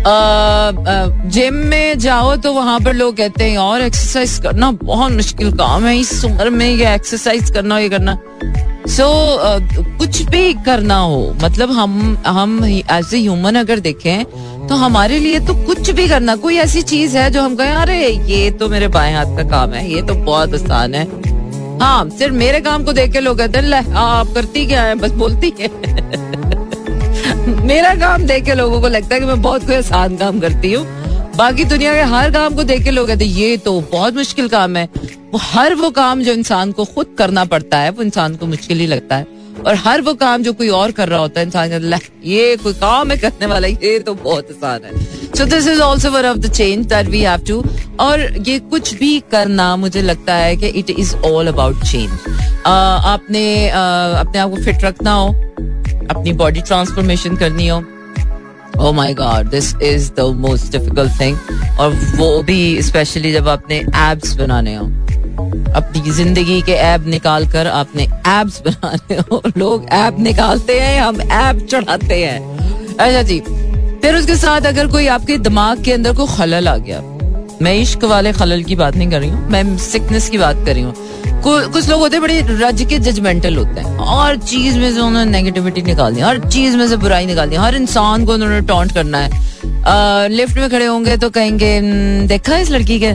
[0.08, 5.86] जिम में जाओ तो वहाँ पर लोग कहते हैं और एक्सरसाइज करना बहुत मुश्किल काम
[5.86, 8.18] है इस उम्र में ये एक्सरसाइज करना ये करना।
[8.88, 14.24] सो so, uh, कुछ भी करना हो मतलब हम हम एज ए ह्यूमन अगर देखें
[14.68, 18.08] तो हमारे लिए तो कुछ भी करना कोई ऐसी चीज़ है जो हम कहें अरे
[18.08, 21.06] ये तो मेरे बाएँ हाथ का काम है ये तो बहुत आसान है।
[21.80, 24.96] हाँ सिर्फ़ मेरे काम को देख के लोग कहते हैं आप करती क्या है?
[24.96, 25.68] बस बोलती है।
[27.66, 30.74] मेरा काम देख के लोगों को लगता है कि मैं बहुत कोई आसान काम करती
[30.74, 30.86] हूँ।
[31.38, 34.78] बाकी दुनिया के हर काम को देख के लोग कहते ये तो बहुत मुश्किल काम
[34.78, 34.88] है।
[35.34, 38.80] वो हर वो काम जो इंसान को खुद करना पड़ता है वो इंसान को मुश्किल
[38.80, 39.28] ही लगता है।
[39.60, 41.94] और हर वो काम जो कोई और कर रहा होता है इंसान
[42.26, 45.04] ये कोई काम है करने वाला ये तो बहुत आसान है।
[45.38, 47.64] So this is also one of the change that we have to
[48.00, 52.10] और ये कुछ भी करना मुझे लगता है कि it is all about change
[52.66, 55.30] आपने uh, अपने आप को फिट रखना हो
[56.10, 57.84] अपनी बॉडी ट्रांसफॉर्मेशन करनी हो।
[58.80, 61.38] ओ my god this is the most difficult thing
[61.80, 64.86] और वो भी स्पेशली जब आपने एब्स बनाने हो।
[65.76, 71.22] अपनी ज़िंदगी के ऐप निकाल कर आपने एब्स बनाने हो। लोग ऐप निकालते हैं, हम
[71.22, 72.58] ऐप चढ़ाते हैं।
[72.98, 73.40] अच्छा जी,
[74.02, 77.02] फिर उसके साथ अगर कोई आपके दिमाग के अंदर कोई खलल आ गया।
[77.62, 80.74] मैं इश्क वाले खलल की बात नहीं कर रही हूँ, मैं सिकनेस की बात कर
[80.74, 80.94] रही हूँ।
[81.44, 85.32] कुछ लोग होते हैं बड़े रज के जजमेंटल होते हैं। हर चीज़ में से उन्होंने
[85.32, 88.94] नेगेटिविटी निकाल दी हर चीज़ में से बुराई निकाल दी हर इंसान को उन्होंने टॉन्ट
[88.94, 91.80] करना है। लिफ्ट में खड़े होंगे तो कहेंगे
[92.28, 93.14] देखा है इस लड़की के?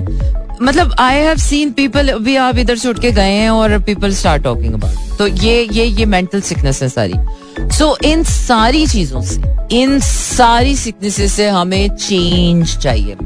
[0.63, 4.15] मतलब आई हैव सीन पीपल भी आप इधर से उठ के गए हैं और पीपल
[4.15, 7.15] स्टार्ट टॉकिंग अबाउट तो ये ये ये मेंटल सिकनेस है सारी।
[7.59, 13.17] सो इन सारी चीज़ों से इन सारी सिकनेसेस से हमें चेंज चाहिए।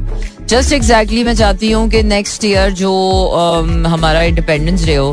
[0.47, 2.91] जस्ट एग्जैक्टली exactly मैं चाहती हूँ कि नेक्स्ट ईयर जो
[3.33, 5.09] um, हमारा इंडिपेंडेंस डे हो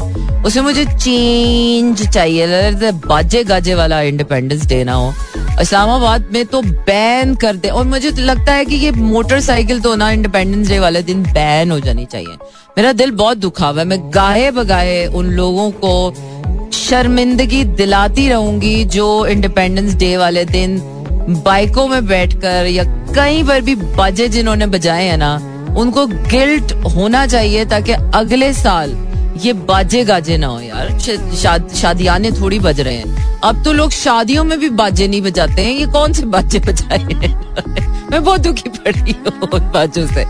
[0.47, 5.13] उसे मुझे चेंज चाहिए। बाजे गाजे वाला इंडिपेंडेंस डे ना हो
[5.61, 9.95] इस्लामाबाद में तो बैन कर दे। और मुझे तो लगता है कि ये मोटरसाइकिल तो
[9.97, 12.37] ना इंडिपेंडेंस डे वाले दिन बैन हो जानी चाहिए।
[12.79, 15.93] मेरा दिल बहुत दुखा हुआ है मैं गाहे बगाए उन लोगों को
[16.87, 20.79] शर्मिंदगी दिलाती रहूँगी जो इंडिपेंडेंस डे वाले दिन
[21.47, 25.35] बाइकों में बैठकर या कहीं पर भी बजे जिन्होंने बजाए हैं ना,
[25.79, 28.91] उनको गिल्ट होना चाहिए ताकि अगले साल
[29.45, 33.91] ये बाजे गाजे ना हो यार। शाद, शादियाने थोड़ी बज रहे हैं। अब तो लोग
[33.93, 36.99] शादियों में भी बाजे नहीं बजाते हैं। ये कौन से बाजे बजाए
[38.11, 40.25] मैं बहुत दुखी पड़ी हूँ बाजों से।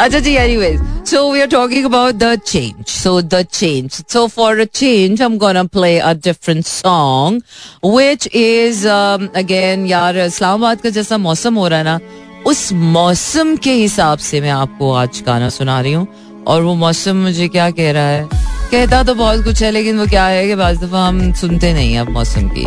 [0.00, 4.60] अच्छा जी anyways so we are talking about the change so the change so for
[4.60, 7.42] a change हम gonna play a different song
[7.84, 11.98] which is again यार इस्लामाबाद का जैसा मौसम हो रहा है ना
[12.46, 16.06] उस मौसम के हिसाब से मैं आपको आज गाना सुना रही हूँ।
[16.48, 18.28] और वो मौसम मुझे क्या कह रहा है?
[18.70, 21.98] कहता तो बहुत कुछ है, लेकिन वो क्या है कि बाज दफ़ा हम सुनते नहीं
[21.98, 22.66] अब मौसम की।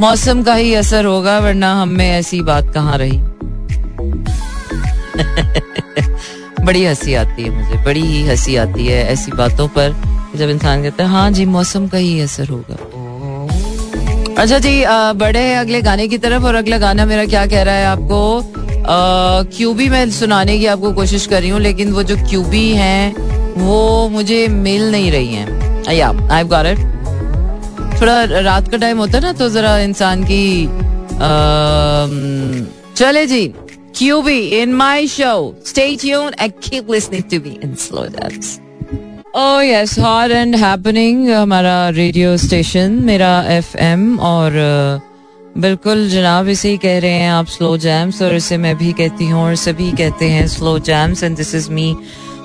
[0.00, 3.20] मौसम का ही असर होगा, वरना हम में ऐसी बात कहाँ रही?
[6.64, 9.94] बड़ी हँसी आती है मुझे, बड़ी ही हँसी आती है ऐसी बातों पर,
[10.36, 12.76] जब इंसान कहता है हाँ जी, मौसम का ही असर होगा।
[14.38, 14.82] अच्छा जी
[15.18, 18.68] बड़े अगले गाने की तरफ़, और अगला गाना मेरा क्या कह रहा है आपको?
[18.86, 23.14] क्यूबी मैं सुनाने की आपको कोशिश कर रही हूँ लेकिन वो जो क्यूबी हैं
[23.54, 26.78] वो मुझे मिल नहीं रही हैं। आई गॉट इट
[28.00, 30.68] थोड़ा रात का टाइम होता है ना तो जरा इंसान की
[32.94, 33.54] चले जी
[33.98, 36.52] QB in my show stay tune and
[37.30, 38.60] to me in slow dance
[39.36, 45.09] oh yes hot and happening हमारा रेडियो स्टेशन मेरा एफएम और uh,
[45.60, 49.26] बिल्कुल जनाब, इसे ही कह रहे हैं आप स्लो जैम्स और इसे मैं भी कहती
[49.26, 51.96] हूँ और सभी कहते हैं slow jams and this is me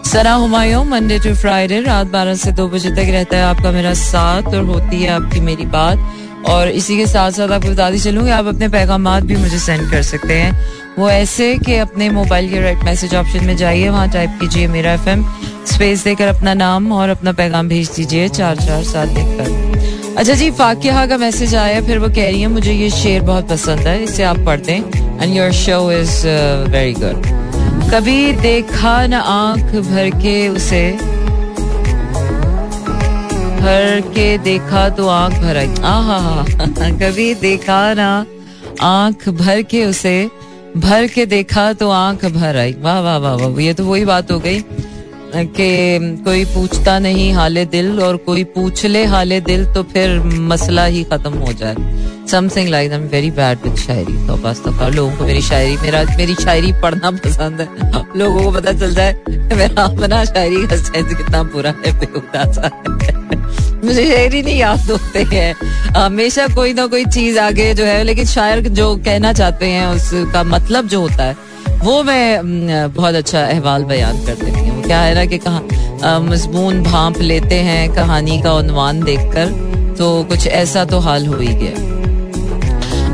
[0.06, 3.94] Sana Humayun Monday to Friday रात बारह से दो बजे तक रहता है आपका मेरा
[3.94, 8.30] साथ और होती है आपकी मेरी बात। और इसी के साथ साथ आपको बताती चलूँ
[8.30, 10.52] आप अपने पैगाम भी मुझे सेंड कर सकते हैं।
[10.98, 14.94] वो ऐसे कि अपने मोबाइल के राइट मैसेज ऑप्शन में जाइए, वहाँ टाइप कीजिए मेरा
[14.94, 15.26] एफएम
[15.74, 19.75] स्पेस देकर अपना नाम और अपना पैगाम भेज दीजिए, चार चार सात लिखकर
[20.18, 23.50] अच्छा जी फाकिया का मैसेज आया, फिर वो कह रही है, मुझे ये शेर बहुत
[23.50, 26.16] पसंद है, इसे आप पढ़ते दें and your show is
[26.72, 27.26] very good
[27.92, 30.92] कभी देखा न आँख भर के उसे,
[33.60, 36.46] भर के देखा तो आँख भर आई। आहा,
[37.02, 38.10] कभी देखा ना
[38.84, 40.18] आँख भर के उसे,
[40.78, 44.32] भर के देखा तो आँख भर आई। वाह वाह वाह वाह, ये तो वही बात
[44.32, 44.60] हो गई।
[45.36, 50.86] कि कोई पूछता नहीं हाले दिल और कोई पूछ ले हाले दिल तो फिर मसला
[50.86, 51.76] ही खत्म हो जाए।
[52.32, 55.78] Something like I am very bad with shayari तो बस तो लोगों को मेरी शायरी,
[55.78, 57.68] मेरा, मेरी शायरी पढ़ना पसंद है।
[58.18, 62.70] लोगों को पता चल जाए मेरा अपना शायरी का सेंस कितना बुरा है बेहुदा सा
[63.84, 65.54] मुझे शायरी नहीं याद होते हैं।
[65.98, 70.44] हमेशा कोई ना कोई चीज़ आगे जो है, लेकिन शायर जो कहना चाहते हैं, उसका
[70.44, 71.36] मतलब जो होता है,
[71.84, 74.55] वो मैं बहुत अच्छा अहवाल बयान कर
[74.88, 81.00] ना कि कहा मजमून भाप लेते हैं कहानी का उनवान देखकर तो कुछ ऐसा तो
[81.00, 81.94] हाल हो ही गया।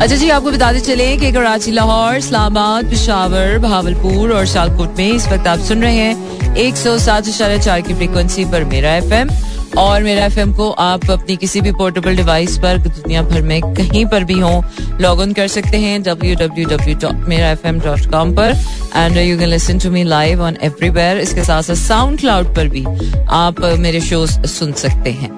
[0.01, 5.27] अच्छा जी, आपको बताते चले कि कराची, लाहौर, इस्लामाबाद, पिशावर, भावलपुर और शालकोट में इस
[5.27, 9.29] वक्त आप सुन रहे हैं एक सौ सात चार की फ्रिक्वेंसी पर मेरा एफएम
[9.77, 14.05] और मेरा एफएम को आप अपनी किसी भी पोर्टेबल डिवाइस पर, दुनिया भर में कहीं
[14.05, 14.63] पर भी हो
[15.01, 18.55] लॉग इन कर सकते हैं W W W dot Mera F M dot com पर।
[18.95, 22.67] And you can listen to me live on everywhere इसके साथ साथ साउंड क्लाउड पर
[22.67, 22.85] भी
[23.31, 25.31] आप मेरे शोज़ सुन सकते हैं।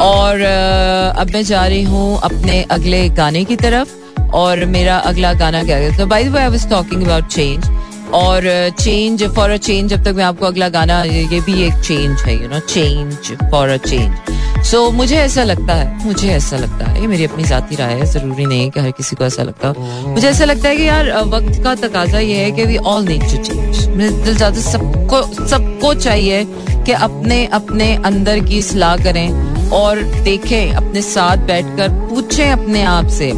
[0.00, 0.40] और
[1.16, 4.00] अब मैं जा रही हूँ अपने अगले गाने की तरफ़।
[4.34, 5.96] और मेरा अगला गाना क्या है?
[5.96, 7.66] तो by the way I was talking about change
[8.14, 12.20] और चेंज फॉर अ चेंज जब तक मैं आपको अगला गाना ये भी एक चेंज
[12.20, 13.14] है you know change
[13.50, 14.16] for a change
[14.64, 18.06] so मुझे ऐसा लगता है मुझे ऐसा लगता है ये मेरी अपनी जाती राय है
[18.06, 20.88] ज़रूरी नहीं है कि हर किसी को ऐसा लगता हो। मुझे ऐसा लगता है कि
[20.88, 24.60] यार वक्त का तकाजा ये है कि we all need to change मेरे दिल ज़्यादा
[24.60, 31.88] सबको सबको चाहिए कि अपने अपने अंदर की सलाह करें और देखें अपने साथ बैठकर
[31.88, 33.32] पूछें अपने आप से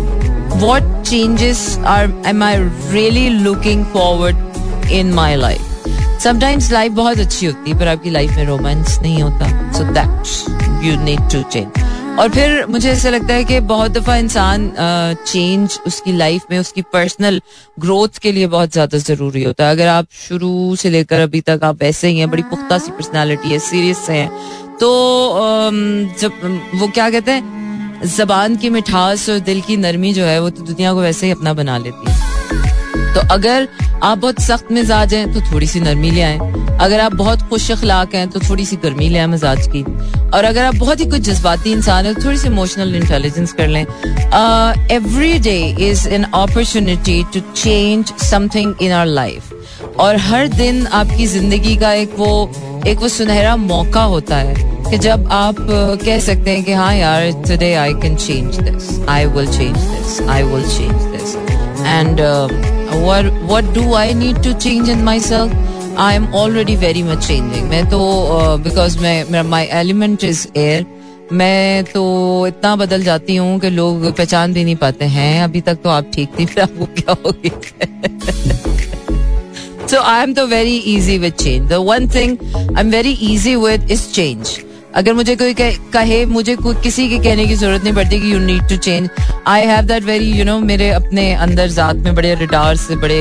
[0.64, 2.56] what changes are am I
[2.90, 4.53] really looking forward
[4.92, 5.60] in my life
[6.22, 10.84] Sometimes life बहुत अच्छी होती है, पर आपकी लाइफ में रोमांस नहीं होता। So that
[10.84, 14.70] you need to change और फिर मुझे ऐसा लगता है कि बहुत दफ़ा इंसान
[15.26, 17.40] चेंज उसकी लाइफ में, उसकी पर्सनल
[17.80, 21.64] ग्रोथ के लिए बहुत ज़्यादा ज़रूरी होता है। अगर आप शुरू से लेकर अभी तक
[21.64, 24.30] आप ऐसे ही हैं, बड़ी पुख्ता सी पर्सनालिटी है सीरियस से हैं
[24.80, 24.90] तो
[26.20, 26.32] जब,
[26.74, 28.02] वो क्या कहते हैं?
[28.06, 31.32] जबान की मिठास और दिल की नरमी जो है, वो तो दुनिया को वैसे ही
[31.32, 32.82] अपना बना लेती है।
[33.14, 33.68] तो अगर
[34.02, 36.38] आप बहुत सख्त मिजाज हैं तो थोड़ी सी नरमी ले आए।
[36.80, 39.82] अगर आप बहुत खुश अखलाक हैं तो थोड़ी सी गर्मी ले आए मिजाज की।
[40.28, 43.68] और अगर आप बहुत ही कुछ जज्बाती इंसान है तो थोड़ी सी इमोशनल इंटेलिजेंस कर
[43.68, 43.82] लें।
[44.92, 49.52] Every day is an opportunity to change something in our life
[50.00, 52.30] और हर दिन आपकी ज़िंदगी का एक वो
[52.86, 54.54] एक वो सुनहरा मौका होता है
[54.90, 55.56] कि जब आप
[56.04, 60.20] कह सकते हैं कि हाँ यार today I can change this I will change this
[60.28, 61.36] I will change this
[61.86, 62.20] and
[62.94, 67.90] what do I need to change in myself I am already very much changing मैं
[67.90, 67.98] तो
[68.64, 70.86] बिकॉज़ मैं माई एलिमेंट इज़ एयर
[71.32, 72.02] मैं तो
[72.46, 76.10] इतना बदल जाती हूँ कि लोग पहचान भी नहीं पाते हैं। अभी तक तो आप
[76.14, 78.70] ठीक थी फिर आपको क्या हो गया?
[79.86, 81.68] So, I am the very easy with change.
[81.68, 82.38] The one thing
[82.74, 84.64] I'm very easy with is change.
[84.96, 85.54] अगर मुझे कोई
[85.92, 89.08] कहे मुझे कोई किसी के कहने की ज़रूरत नहीं पड़ती कि you need to change
[89.46, 93.20] I have that very you know मेरे अपने अंदर जात में बड़े रिटार से बड़े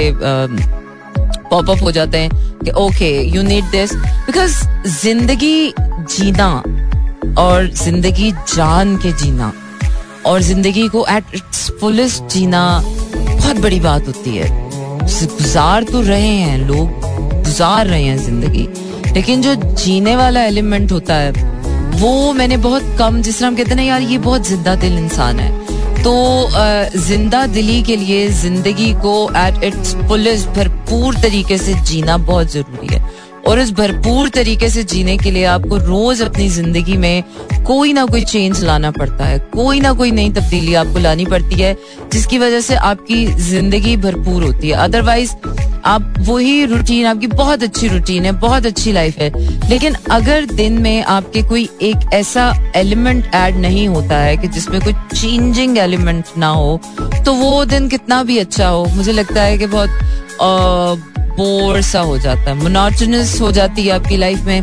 [1.50, 2.30] पॉप अप हो जाते हैं
[2.64, 4.58] कि okay you need this because
[5.02, 6.50] ज़िंदगी जीना
[7.42, 9.52] और ज़िंदगी जान के जीना
[10.26, 14.50] और ज़िंदगी को एट इट्स फुलेस्ट जीना बहुत बड़ी बात होती है।
[15.04, 17.02] गुजार तो रहे हैं लोग,
[17.44, 18.68] गुजार रहे हैं ज़िंदगी,
[19.14, 21.52] लेकिन जो जीने वाला एलिमेंट होता है
[21.93, 25.39] वो मैंने बहुत कम, जिस तरह हम कहते ना, यार, ये बहुत ज़िंदा दिल इंसान
[25.39, 25.51] है।
[26.03, 26.13] तो
[26.99, 32.93] ज़िंदा दिली के लिए ज़िंदगी को एट इट्स फुलेस्ट भरपूर तरीके से जीना बहुत ज़रूरी
[32.93, 33.01] है।
[33.47, 37.23] और इस भरपूर तरीके से जीने के लिए आपको रोज अपनी ज़िंदगी में
[37.65, 41.56] कोई ना कोई चेंज लाना पड़ता है। कोई ना कोई नई तब्दीली आपको लानी पड़ती
[41.56, 41.75] है,
[42.13, 45.34] जिसकी वजह से आपकी ज़िंदगी भरपूर होती है। अदरवाइज़
[45.86, 49.30] आप वही रूटीन आपकी बहुत अच्छी रूटीन है, बहुत अच्छी लाइफ है।
[49.69, 54.80] लेकिन अगर दिन में आपके कोई एक ऐसा एलिमेंट ऐड नहीं होता है कि जिसमें
[54.82, 56.80] कोई चेंजिंग एलिमेंट ना हो
[57.26, 59.89] तो वो दिन कितना भी अच्छा हो, मुझे लगता है कि बहुत
[61.38, 64.62] बोर सा हो जाता है मोनोटनस हो जाती है आपकी लाइफ में।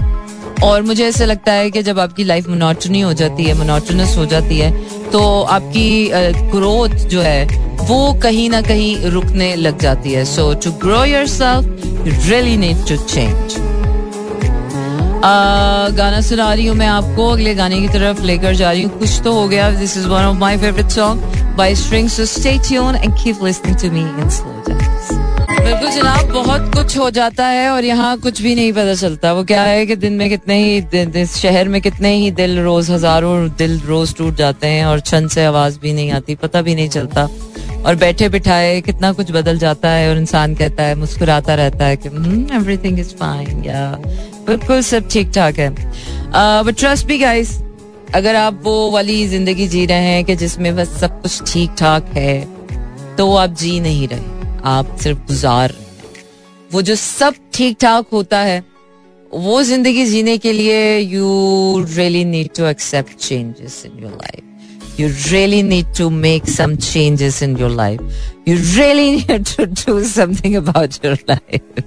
[0.62, 4.24] और मुझे ऐसा लगता है कि जब आपकी लाइफ मोनोटनी हो जाती है मोनोटनस हो
[4.26, 4.70] जाती है
[5.12, 6.10] तो आपकी
[6.50, 7.44] ग्रोथ जो है,
[7.80, 11.64] वो कहीं ना कहीं रुकने लग जाती है। So to grow yourself
[12.28, 13.56] really need to change
[15.96, 19.20] गाना सुना रही हूँ मैं आपको, अगले गाने की तरफ़ लेकर जा रही हूँ। कुछ
[19.24, 22.08] तो हो गया this is one of my favourite song by string
[23.82, 24.48] to me in slow
[25.70, 29.42] बिल्कुल जनाब, बहुत कुछ हो जाता है और यहाँ कुछ भी नहीं पता चलता। वो
[29.44, 33.78] क्या है कि दिन में कितने ही शहर में कितने ही दिल रोज, हज़ारों दिल
[33.80, 37.28] रोज टूट जाते हैं और छन से आवाज़ भी नहीं आती, पता भी नहीं चलता।
[37.86, 41.96] और बैठे बिठाए कितना कुछ बदल जाता है और इंसान कहता है, मुस्कुराता रहता है
[41.96, 42.08] कि
[42.90, 43.86] इज़ फाइन या
[44.46, 45.70] बिल्कुल सब ठीक ठाक है
[46.64, 47.56] बट ट्रस्ट भी गाइस
[48.14, 52.12] अगर आप वो वाली ज़िंदगी जी रहे हैं कि जिसमें बस सब कुछ ठीक ठाक
[52.16, 52.40] है
[53.16, 55.74] तो आप जी नहीं रहे। आप सिर्फ़ गुजार।
[56.72, 58.62] वो जो सब ठीक ठाक होता है,
[59.34, 65.08] वो ज़िंदगी जीने के लिए you really need to accept changes in your life you
[65.30, 68.00] really need to make some changes in your life
[68.48, 71.84] you really need to do something about your life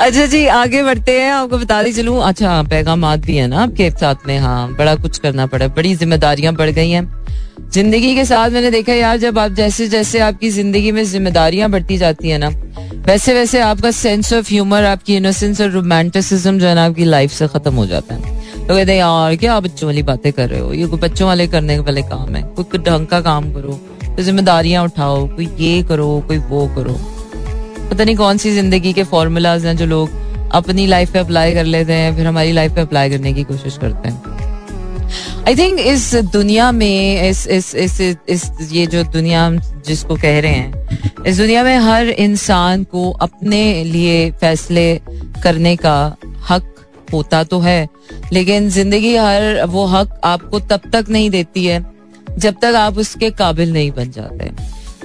[0.00, 3.90] अच्छा जी, आगे बढ़ते हैं। आपको बता दी चलूँ। अच्छा पैगाम भी है ना आपके
[3.90, 7.04] साथ में। हाँ बड़ा कुछ करना पड़ा। बड़ी जिम्मेदारियाँ बढ़ गई हैं।
[7.72, 11.96] ज़िंदगी के साथ मैंने देखा यार, जब आप जैसे जैसे आपकी ज़िंदगी में जिम्मेदारियाँ बढ़ती
[11.98, 12.48] जाती है ना,
[13.06, 17.32] वैसे वैसे आपका सेंस ऑफ़ ह्यूमर आपकी इनोसेंस और रोमांटिसिज्म जो है ना, आपकी लाइफ
[17.32, 20.60] से खत्म हो जाता है। तो कहते हैं, यार, क्या बच्चों वाली बातें कर रहे
[20.60, 20.72] हो?
[20.72, 23.78] ये कोई बच्चों वाले करने के वाले काम है। कोई ढंग का काम करो
[24.16, 26.98] तो जिम्मेदारियाँ उठाओ, कोई ये करो, कोई वो करो।
[27.90, 30.10] पता नहीं कौन सी ज़िंदगी के फॉर्मूलाज हैं जो लोग
[30.54, 33.78] अपनी लाइफ पे अप्लाई कर लेते हैं, फिर हमारी लाइफ पे अप्लाई करने की कोशिश
[33.78, 34.35] करते हैं।
[35.48, 39.50] आई थिंक इस दुनिया में, इस इस इस इस, ये जो दुनिया
[39.86, 44.94] जिसको कह रहे हैं, इस दुनिया में हर इंसान को अपने लिए फैसले
[45.42, 46.16] करने का
[46.48, 46.72] हक
[47.12, 47.88] होता तो है,
[48.32, 51.84] लेकिन ज़िंदगी हर वो हक आपको तब तक नहीं देती है,
[52.28, 54.50] जब तक आप उसके काबिल नहीं बन जाते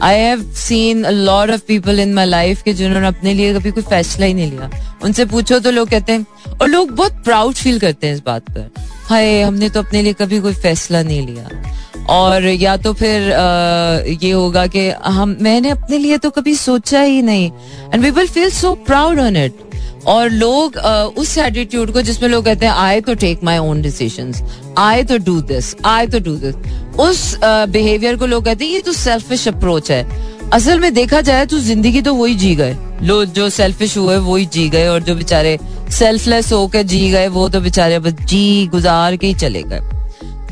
[0.03, 3.83] I have seen lot of people in my life के जिन्होंने अपने लिए कभी कोई
[3.83, 4.69] फैसला ही नहीं लिया।
[5.03, 6.25] उनसे पूछो तो लोग कहते हैं,
[6.61, 8.69] और लोग बहुत प्राउड फील करते हैं इस बात पर।
[9.11, 13.99] हाय हमने तो अपने लिए कभी कोई फैसला नहीं लिया। और या तो फिर आ,
[14.21, 17.51] ये होगा कि हम मैंने अपने लिए तो कभी सोचा ही नहीं।
[17.93, 19.59] And we will feel so proud on it
[20.07, 23.81] और लोग आ, उस एटीट्यूड को जिसमें लोग कहते हैं I to take my own
[23.81, 24.33] decision
[24.79, 26.55] I to do this I to do this
[26.99, 30.05] उस बिहेवियर को लोग कहते हैं ये तो सेल्फिश अप्रोच है.
[30.53, 34.45] असल में देखा जाए तो ज़िंदगी तो वही जी गए। लोग जो सेल्फिश हुए वही
[34.53, 35.57] जी गए। और जो बेचारे
[35.91, 39.79] सेल्फलेस होकर जी गए, वो तो बेचारे बस जी गुजार के ही चले गए।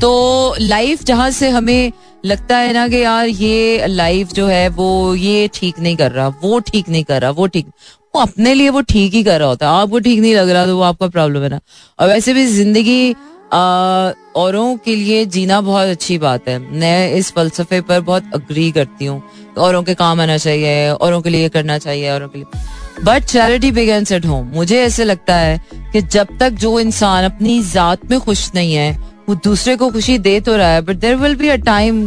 [0.00, 1.92] तो लाइफ जहाँ से हमें
[2.24, 6.28] लगता है ना कि यार ये लाइफ जो है, वो ये ठीक नहीं कर रहा,
[6.42, 7.66] वो ठीक नहीं कर रहा, वो ठीक,
[8.14, 10.66] वो अपने लिए वो ठीक ही कर रहा होता है। आपको ठीक नहीं लग रहा
[10.66, 11.60] तो वो आपका प्रॉब्लम है ना।
[11.98, 13.12] और वैसे भी ज़िंदगी
[13.52, 19.04] औरों के लिए जीना बहुत अच्छी बात है। मैं इस फलसफे पर बहुत अग्री करती
[19.04, 19.22] हूँ।
[19.58, 22.58] औरों के काम आना चाहिए, औरों के लिए करना चाहिए, औरों के लिए।
[23.04, 25.60] But charity begins at home मुझे ऐसे लगता है
[25.92, 28.90] कि जब तक जो इंसान अपनी जात में खुश नहीं है
[29.28, 32.02] वो दूसरे को खुशी दे तो रहा है but there will be a time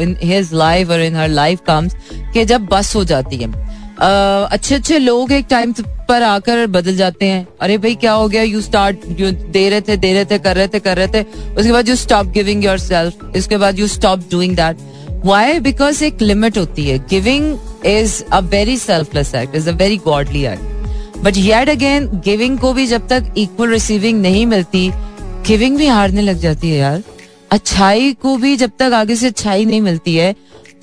[0.00, 1.96] in his life और इन हर लाइफ कम्स
[2.34, 4.02] कि जब बस हो जाती है। Uh,
[4.52, 5.72] अच्छे अच्छे लोग एक टाइम
[6.08, 8.42] पर आकर बदल जाते हैं। अरे भाई क्या हो गया?
[8.42, 11.22] यू स्टार्ट यू दे रहे थे दे रहे थे कर रहे थे कर रहे थे।
[11.22, 14.76] उसके बाद you stop giving yourself इसके बाद you stop doing that
[15.26, 16.98] why because एक लिमिट होती है.
[17.10, 22.58] Giving is a very selfless act is a very godly act but yet again giving
[22.58, 24.90] को भी जब तक इक्वल रिसीविंग नहीं मिलती
[25.46, 27.02] गिविंग भी हारने लग जाती है यार.
[27.52, 30.34] अच्छाई को भी जब तक आगे से अच्छाई नहीं मिलती है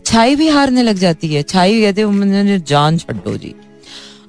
[0.05, 1.43] छाई भी हारने लग जाती है.
[1.43, 3.53] छाई कहते हैं जान छो जी.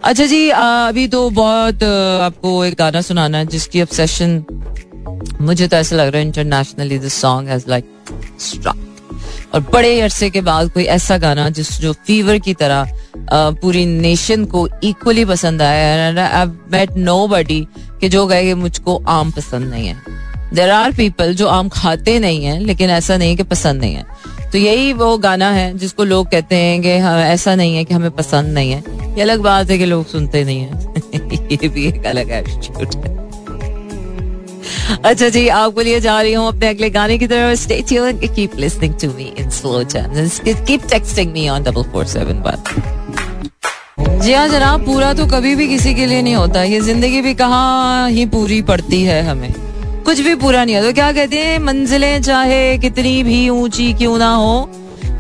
[0.04, 4.44] अच्छा जी आ, अभी तो बहुत आपको एक गाना सुनाना है जिसकी ऑब्सेशन
[5.40, 7.84] मुझे तो ऐसा लग रहा है internationally this song has like
[8.40, 8.90] struck
[9.54, 12.98] और बड़े अरसे के बाद कोई ऐसा गाना जिस जो फीवर की तरह
[13.32, 17.66] पूरी नेशन को इक्वली पसंद आया मेट नो बडी
[18.00, 19.96] कि जो गए मुझको आम पसंद नहीं है।
[20.54, 24.06] देर आर पीपल जो आम खाते नहीं है लेकिन ऐसा नहीं कि पसंद नहीं है।
[24.52, 27.94] तो यही वो गाना है जिसको लोग कहते हैं कि हाँ, ऐसा नहीं है कि
[27.94, 28.84] हमें पसंद नहीं है।
[29.16, 30.94] ये अलग बात है कि लोग सुनते नहीं है।
[31.52, 33.23] ये भी एक अलग एटीट्यूड है।
[35.04, 38.56] अच्छा जी, आपको लिए जा रही हूँ अपने अगले गाने की तरफ़। Stay tuned keep
[38.56, 42.58] listening to me in slow keep texting me on double four seven one
[44.20, 47.34] जी हाँ जनाब, पूरा तो कभी भी किसी के लिए नहीं होता। ये ज़िंदगी भी
[47.34, 49.52] कहाँ ही पूरी पड़ती है हमें।
[50.04, 54.30] कुछ भी पूरा नहीं होता। क्या कहते हैं, मंजिलें चाहे कितनी भी ऊँची क्यों ना
[54.34, 54.70] हो,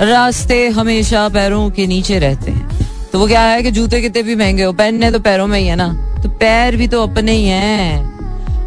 [0.00, 4.34] रास्ते हमेशा पैरों के नीचे रहते हैं। तो वो क्या है कि जूते कितने भी
[4.34, 5.88] महँगे हो, पहनने तो पैरों में ही है ना।
[6.22, 8.13] तो पैर भी तो अपने ही हैं।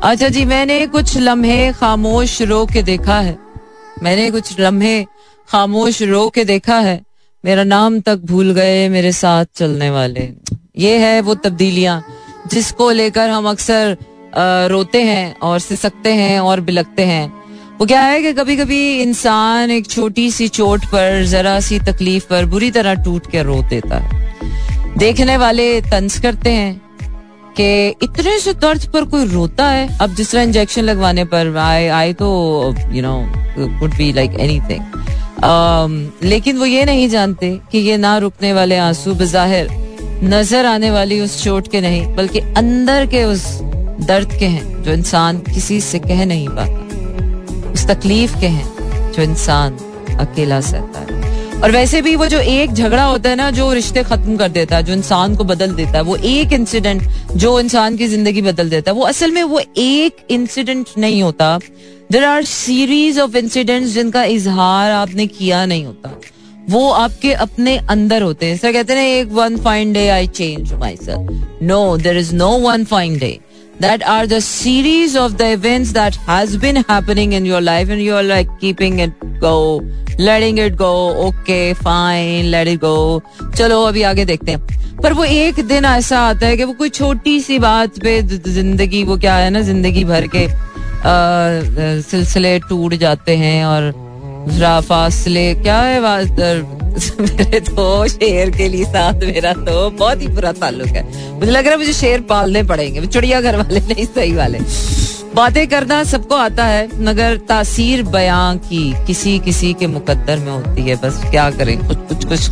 [0.03, 3.37] अच्छा जी, मैंने कुछ लम्हे खामोश रो के देखा है।
[4.03, 5.05] मैंने कुछ लम्हे
[5.49, 7.01] खामोश रो के देखा है।
[7.45, 10.29] मेरा नाम तक भूल गए मेरे साथ चलने वाले।
[10.77, 12.01] ये है वो तब्दीलियाँ
[12.47, 13.97] जिसको लेकर हम अक्सर
[14.69, 17.33] रोते हैं और सिसकते हैं और बिलकते हैं।
[17.79, 22.27] वो क्या है कि कभी कभी इंसान एक छोटी सी चोट पर जरा सी तकलीफ़
[22.29, 24.35] पर बुरी तरह टूट के रो देता है।
[24.97, 26.86] देखने वाले तंज करते हैं।
[27.59, 29.87] कि इतने से दर्द पर कोई रोता है?
[30.01, 32.27] अब जिस तरह इंजेक्शन लगवाने पर आई आई तो
[32.91, 33.17] you know
[33.79, 39.13] could be like anything लेकिन वो ये नहीं जानते कि ये ना रुकने वाले आँसू
[39.15, 39.69] बजाहिर
[40.23, 43.43] नज़र आने वाली उस चोट के नहीं, बल्कि अंदर के उस
[44.01, 49.21] दर्द के हैं, जो इंसान किसी से कह नहीं पाता। उस तकलीफ़ के हैं, जो
[49.23, 49.77] इंसान
[50.19, 54.03] अकेला सहता है। और वैसे भी वो जो एक झगड़ा होता है ना, जो रिश्ते
[54.03, 57.01] खत्म कर देता है, जो इंसान को बदल देता है, वो एक इंसिडेंट
[57.35, 61.57] जो इंसान की ज़िंदगी बदल देता है, वो असल में वो एक इंसिडेंट नहीं होता।
[62.11, 66.19] There are series of incidents जिनका इजहार आपने किया नहीं होता।
[66.69, 70.73] वो आपके अपने अंदर होते हैं। सर कहते हैं एक one fine day I change
[70.73, 73.37] my sir no there is no one fine day
[73.79, 78.01] that are the series of the events that has been happening in your life and
[78.01, 79.81] you're like keeping it go
[80.19, 80.93] letting it go
[81.27, 83.21] okay fine let it go
[83.57, 86.89] चलो अभी आगे देखते हैं पर वो एक दिन ऐसा आता है कि वो कोई
[86.89, 90.47] छोटी सी बात पे ज़िंदगी वो क्या है ना ज़िंदगी भर के
[92.01, 93.91] सिलसिले टूट जाते हैं और
[94.81, 95.99] फासले, क्या है
[97.21, 101.03] मेरे तो शेर के लिए साथ मेरा तो बहुत ही बुरा ताल्लुक है।
[101.39, 104.59] मुझे लग रहा है मुझे शेर पालने पड़ेंगे, चिड़िया घर वाले नहीं, सही वाले।
[105.35, 110.81] बातें करना सबको आता है, मगर तासीर बयां की किसी किसी के मुकद्दर में होती
[110.81, 111.77] है। बस क्या करें?
[111.87, 112.47] कुछ कुछ कुछ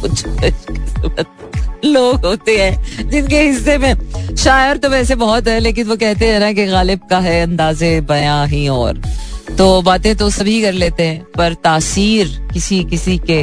[0.00, 1.26] कुछ कुछ।
[1.84, 3.94] लोग होते हैं, जिनके हिस्से में
[4.36, 8.00] शायर तो वैसे बहुत है, लेकिन वो कहते हैं ना कि गालिब का है अंदाजे
[8.00, 9.02] बयां ही और।
[9.58, 13.40] तो बातें तो सभी कर लेते हैं, पर तासीर किसी किसी के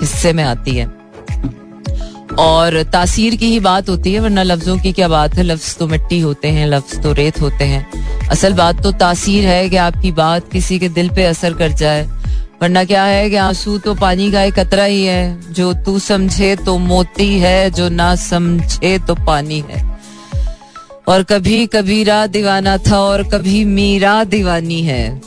[0.00, 0.86] हिस्से में आती है।
[2.38, 5.42] और तासीर की ही बात होती है, वरना लफ्जों की क्या बात है?
[5.42, 9.68] लफ्ज तो मिट्टी होते हैं, लफ्ज तो रेत होते हैं। असल बात तो तासीर है
[9.68, 12.08] कि आपकी बात किसी के दिल पे असर कर जाए
[12.62, 16.56] वरना क्या है कि आँसू तो पानी का एक कतरा ही है। जो तू समझे
[16.56, 19.98] तो मोती है, जो ना समझे तो पानी है।
[21.08, 25.20] और कभी कबीरा दीवाना था और कभी मीरा दीवानी है।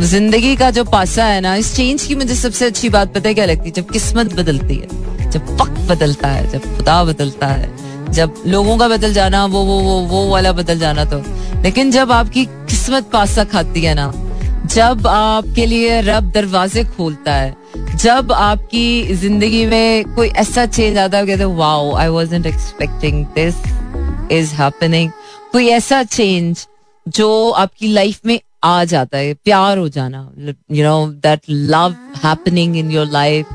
[0.00, 3.34] ज़िंदगी का जो पासा है ना, इस चेंज की मुझे सबसे अच्छी बात पता है
[3.34, 3.70] क्या लगती है?
[3.70, 4.86] जब किस्मत बदलती है,
[5.30, 7.70] जब वक्त बदलता है, जब खुदा बदलता है,
[8.12, 11.22] जब लोगों का बदल जाना, वो वो वो वो वाला बदल जाना तो।
[11.62, 14.12] लेकिन जब आपकी किस्मत पासा खाती है ना
[14.74, 17.54] जब आपके लिए रब दरवाजे खोलता है,
[17.96, 23.54] जब आपकी ज़िंदगी में कोई ऐसा चेंज आता है wow I was expecting this
[24.32, 25.10] is happening
[25.52, 26.66] कोई ऐसा चेंज
[27.06, 32.76] जो आपकी लाइफ में आ जाता है, प्यार हो जाना you know that love happening
[32.76, 33.46] in your life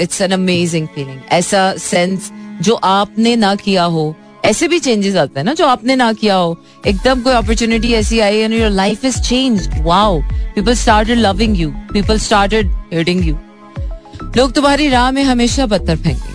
[0.00, 2.30] it's an amazing feeling ऐसा सेंस
[2.62, 4.14] जो आपने ना किया हो
[4.46, 8.20] ऐसे भी चेंजेस आते हैं ना जो आपने ना किया हो। एकदम कोई अपॉर्चुनिटी ऐसी
[8.20, 10.20] आई and your life is change wow
[10.54, 13.38] people started loving you people started hating you
[14.36, 16.34] लोग तुम्हारी राह में हमेशा पत्थर फेंकेंगे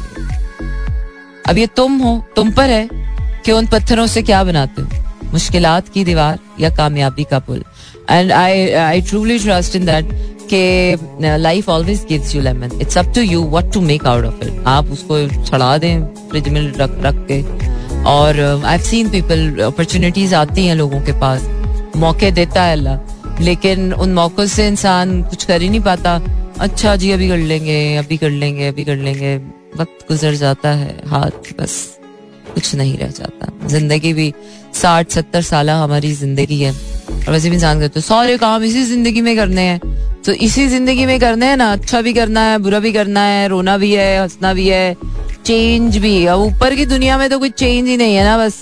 [1.50, 2.88] अब ये तुम हो, तुम पर है
[3.46, 4.88] कि उन पत्थरों से क्या बनाते हो?
[5.32, 7.64] मुश्किलात की दीवार या कामयाबी का पुल?
[8.10, 10.10] And I I truly trust in that
[10.54, 14.46] के life always gives you lemon it's up to you what to make out of
[14.46, 17.42] it आप उसको छड़ा दें फ्रिज में रख रख के।
[18.06, 21.48] और आई सीन पीपल अपॉर्चुनिटीज़ आती हैं लोगों के पास।
[21.96, 26.22] मौके देता है अल्लाह। लेकिन उन मौकों से इंसान कुछ कर ही नहीं पाता।
[26.60, 29.38] अच्छा जी, अभी कर लेंगे, अभी कर लेंगे, अभी कर लेंगे।
[29.80, 31.98] वक्त गुजर जाता है, हाथ बस
[32.54, 34.34] कुछ नहीं रह जाता। ज़िंदगी भी
[34.74, 39.22] साठ, सत्तर साल हमारी ज़िंदगी है। और वैसे भी इंसान कहते सारे काम इसी ज़िंदगी
[39.22, 39.80] में करने हैं।
[40.26, 43.48] तो इसी ज़िंदगी में करने हैं ना। अच्छा भी करना है, बुरा भी करना है,
[43.48, 44.96] रोना भी है, हंसना भी है।
[45.46, 48.62] चेंज भी अब ऊपर की दुनिया में तो कुछ चेंज ही नहीं है ना बस।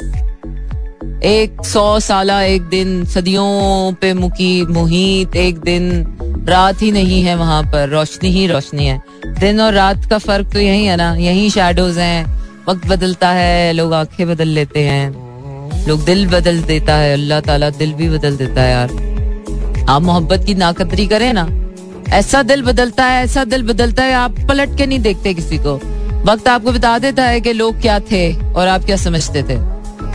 [1.24, 6.06] एक सौ साल एक दिन सदियों पे मुकी मुहित, एक दिन
[6.48, 9.02] रात ही नहीं है वहाँ पर, रोशनी ही रोशनी है।
[9.40, 12.26] दिन और रात का फ़र्क तो यही है ना, यही शेडोज हैं।
[12.70, 17.70] वक्त बदलता है, लोग आँखें बदल लेते हैं। लोग दिल बदल देता है, अल्लाह ताला
[17.70, 21.48] दिल भी बदल देता है यार। आप मोहब्बत की नाकदरी करें ना।
[22.10, 25.80] ऐसा दिल बदलता है, ऐसा दिल बदलता है, आप पलट के नहीं देखते किसी को।
[26.26, 29.56] वक्त आपको बता देता है कि लोग क्या थे और आप क्या समझते थे।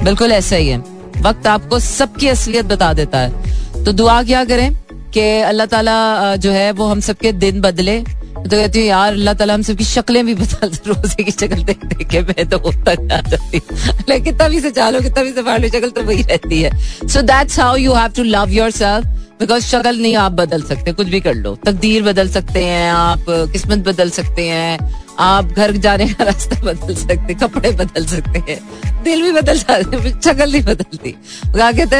[0.04, 0.78] बिल्कुल ऐसा ही है।
[1.22, 4.74] वक्त आपको सबकी असलियत बता देता है। तो दुआ क्या करें
[5.14, 7.98] कि अल्लाह ताला जो है वो हम सबके दिन बदले।
[8.34, 11.84] तो कहती हूँ, यार, अल्लाह ताला हम सबकी शक्लें भी बदल रोज़े की शक्ल देख
[11.86, 15.42] देख के मैं तो तक आ जाती हूँ कितना भी से चालो, कितना भी से
[15.42, 16.70] फाड़ लो, शक्ल तो वही रहती है।
[17.08, 19.06] So that's how you have to love yourself
[19.40, 23.24] because शक्ल नहीं आप बदल सकते, कुछ भी कर लो। तकदीर बदल सकते हैं आप,
[23.52, 24.78] किस्मत बदल सकते हैं।
[25.20, 28.58] आप घर जाने का रास्ता बदल सकते, कपड़े बदल सकते हैं,
[29.04, 31.10] दिल भी बदल जाते शक्ल नहीं बदलती।
[31.52, 31.96] कहते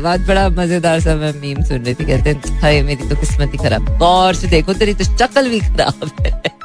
[0.00, 3.58] बहुत बड़ा मज़ेदार सा मैं मीम सुन रही थी, कहते हाय, मेरी तो किस्मत ही
[3.58, 6.56] खराब, गौर से देखो, तेरी तो शक्ल भी खराब है।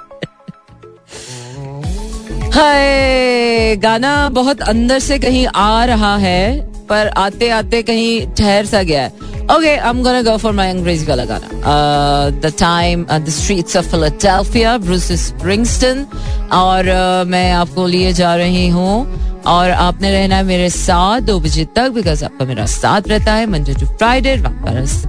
[2.54, 8.82] हाय, गाना बहुत अंदर से कहीं आ रहा है, पर आते आते कहीं ठहर सा
[8.84, 11.48] गया है। Okay, I'm gonna go for my अंग्रेज़ी गाना.
[11.64, 16.06] Uh, the time, uh, the streets of Philadelphia, Bruce Springsteen.
[16.52, 21.40] और uh, मैं आपको लिए जा रही हूँ और आपने रहना है मेरे साथ दो
[21.40, 24.36] बजे तक बिकॉज़ आपका मेरा साथ रहता है मंडे टू फ्राइडे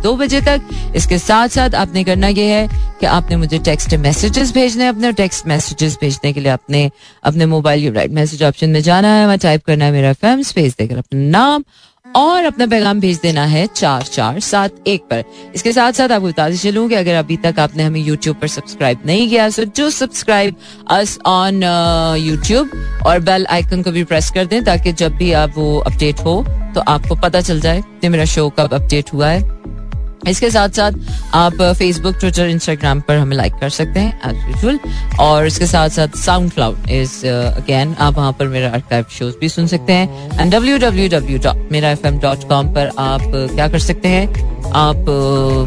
[0.02, 2.66] दो बजे तक इसके साथ साथ आपने करना ये है
[3.00, 6.90] कि आपने मुझे टेक्स्ट मैसेजेस भेजने अपने टेक्स्ट मैसेजेस भेजने के लिए अपने
[7.24, 10.76] अपने मोबाइल राइट मैसेज ऑप्शन में जाना है वहाँ टाइप करना है मेरा फैम स्पेस
[10.78, 11.64] देकर अपना नाम
[12.06, 15.24] और अपना पैगाम भेज देना है चार चार सात एक पर।
[15.54, 19.02] इसके साथ साथ आपको बताते चलूँ कि अगर अभी तक आपने हमें यूट्यूब पर सब्सक्राइब
[19.06, 20.56] नहीं किया सो जो सब्सक्राइब
[20.90, 21.62] अस ऑन
[22.18, 22.70] यूट्यूब
[23.06, 26.42] और बेल आइकन को भी प्रेस कर दें ताकि जब भी आप वो अपडेट हो
[26.74, 29.42] तो आपको पता चल जाए कि मेरा शो कब अपडेट हुआ है।
[30.28, 30.92] इसके साथ साथ
[31.34, 34.78] आप फेसबुक ट्विटर इंस्टाग्राम पर हमें लाइक कर सकते हैं एज यूजल
[35.20, 39.48] और इसके साथ साथ साउंड क्लाउड इज़ अगेन आप वहाँ पर मेरा आर्काइव शोज़ भी
[39.48, 40.40] सुन सकते हैं.
[40.40, 43.22] And W W W dot Mera F M dot com पर आप
[43.54, 44.72] क्या कर सकते हैं?
[44.74, 45.04] आप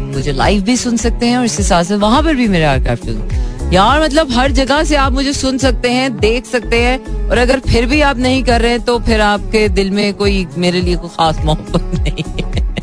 [0.04, 2.96] मुझे लाइव भी सुन सकते हैं और इसके साथ साथ वहाँ पर भी मेरा आर्काइव
[3.06, 7.38] शोज़ यार मतलब हर जगह से आप मुझे सुन सकते हैं, देख सकते हैं, और
[7.38, 10.80] अगर फिर भी आप नहीं कर रहे हैं तो फिर आपके दिल में कोई मेरे
[10.80, 12.77] लिए कोई खास मोहब्बत नहीं है।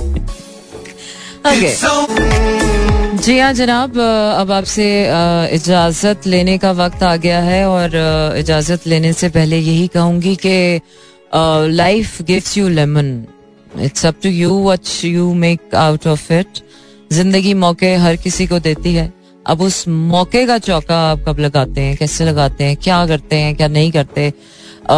[3.21, 4.85] जी हाँ जनाब अब आपसे
[5.55, 7.91] इजाज़त लेने का वक्त आ गया है और
[8.37, 10.81] इजाज़त लेने से पहले यही कहूँगी कि
[11.75, 13.25] life gives you lemon
[13.81, 16.59] it's up to you what you make out of it
[17.13, 19.11] ज़िंदगी मौके हर किसी को देती है।
[19.47, 21.97] अब उस मौके का चौका आप कब लगाते हैं?
[21.97, 22.75] कैसे लगाते हैं?
[22.77, 23.55] क्या करते हैं?
[23.55, 24.27] क्या नहीं करते?
[24.27, 24.93] आ,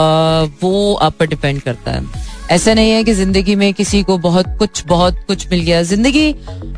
[0.64, 4.56] वो आप पर डिपेंड करता है। ऐसा नहीं है कि ज़िंदगी में किसी को बहुत
[4.60, 6.34] कुछ बहुत कुछ मिल गया। ज़िंदगी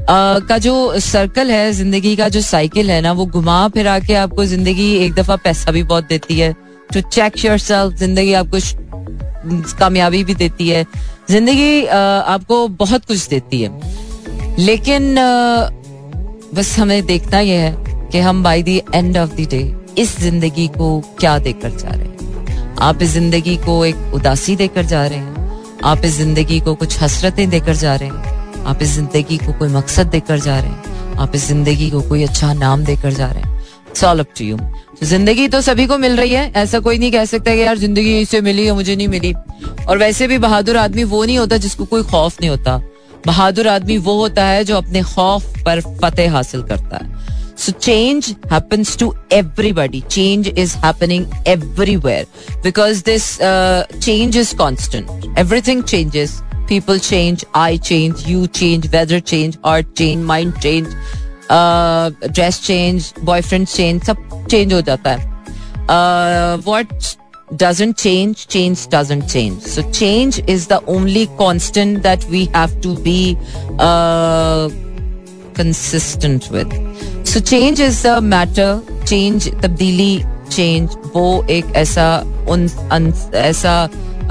[0.10, 4.46] का जो सर्कल है, ज़िंदगी का जो साइकिल है ना, वो घुमा फिरा के आपको
[4.46, 6.54] ज़िंदगी एक दफ़ा पैसा भी बहुत देती है।
[6.94, 8.58] टू चेक योर सेल्फ ज़िंदगी आपको
[9.80, 10.86] कामयाबी भी देती है।
[11.30, 13.70] ज़िंदगी आपको बहुत कुछ देती है।
[14.60, 15.16] लेकिन
[16.56, 19.64] बस हमें देखना यह है कि हम by the end of the day
[19.98, 24.86] इस ज़िंदगी को क्या देकर जा रहे हैं। आप इस ज़िंदगी को एक उदासी देकर
[24.86, 25.39] जा रहे हैं।
[25.86, 29.70] आप इस ज़िंदगी को कुछ हसरतें देकर जा रहे हैं। आप इस ज़िंदगी को कोई
[29.70, 33.44] मकसद देकर जा रहे हैं। आप इस ज़िंदगी को कोई अच्छा नाम देकर जा रहे
[33.44, 34.58] हैं। सॉल अप टू यू
[35.04, 38.20] ज़िंदगी तो सभी को मिल रही है। ऐसा कोई नहीं कह सकता कि यार ज़िंदगी
[38.22, 39.34] इससे मिली या मुझे नहीं मिली।
[39.88, 42.78] और वैसे भी बहादुर आदमी वो नहीं होता जिसको कोई खौफ नहीं होता।
[43.26, 48.35] बहादुर आदमी वो होता है जो अपने खौफ पर फतेह हासिल करता है। So change
[48.51, 50.01] happens to everybody.
[50.03, 52.25] Change is happening everywhere
[52.63, 55.09] because this uh, change is constant.
[55.37, 56.43] Everything changes.
[56.67, 57.45] People change.
[57.55, 58.27] I change.
[58.27, 58.91] You change.
[58.91, 59.59] Weather change.
[59.63, 60.23] Art change.
[60.23, 60.89] Mind change.
[61.49, 63.13] Uh, dress change.
[63.15, 64.03] Boyfriend change.
[64.05, 65.33] सब change हो जाता है.
[65.89, 67.17] Uh, what
[67.57, 69.63] doesn't change, change doesn't change.
[69.63, 72.95] So change is the only constant that we have to
[75.60, 76.74] consistent with.
[77.30, 80.14] So change is the matter change तब्दीली
[80.52, 81.26] change वो
[81.58, 82.08] एक ऐसा
[82.50, 83.74] उन अन, ऐसा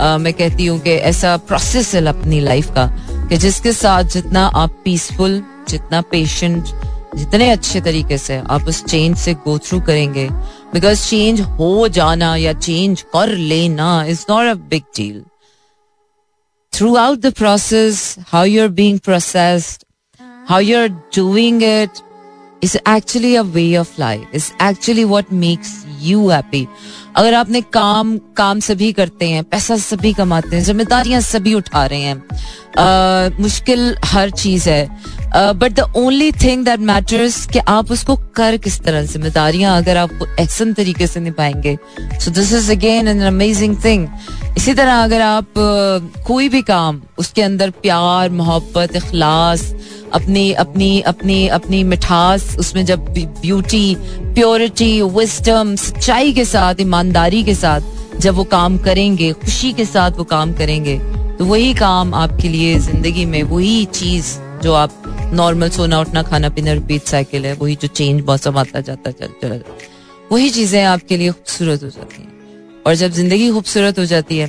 [0.01, 2.87] आ, मैं कहती हूँ कि ऐसा प्रोसेस है अपनी लाइफ का
[3.29, 6.75] कि जिसके साथ जितना आप पीसफुल जितना पेशेंट
[7.17, 10.29] जितने अच्छे तरीके से आप उस चेंज से गो थ्रू करेंगे
[10.73, 15.23] बिकॉज़ चेंज हो जाना या चेंज कर लेना is not a big deal
[16.97, 19.85] throughout the process how you are being processed
[20.49, 21.99] how you are doing it
[22.65, 25.73] is actually a way of life is actually what makes
[26.03, 26.67] you happy
[27.17, 32.01] अगर आपने काम काम सभी करते हैं पैसा सभी कमाते हैं जिम्मेदारियाँ सभी उठा रहे
[32.01, 32.17] हैं
[32.79, 38.57] आ, मुश्किल हर चीज़ है but the only thing that matters कि आप उसको कर
[38.57, 41.77] किस तरह जिम्मेदारियाँ अगर आप एहसन तरीके से निभाएँगे।
[42.21, 44.07] So this is again an amazing thing
[44.57, 45.47] इसी तरह अगर आप
[46.27, 49.73] कोई भी काम, उसके अंदर प्यार, मोहब्बत अखलास
[50.15, 53.95] अपनी अपनी अपनी अपनी मिठास, उसमें जब ब्यूटी
[54.35, 60.19] प्योरिटी विस्टम सच्चाई के साथ, ईमानदारी के साथ जब वो काम करेंगे, खुशी के साथ
[60.19, 60.99] वो काम करेंगे
[61.39, 66.49] तो वही काम आपके लिए ज़िंदगी में वही चीज़ जो आप नॉर्मल सोना उठना, खाना
[66.49, 69.63] पीना रिपीट साइकिल है, वही जो चेंज मौसम आता जाता चल चल
[70.33, 74.47] वही चीज़ें आपके लिए खूबसूरत हो जाती हैं। और जब ज़िंदगी खूबसूरत हो जाती है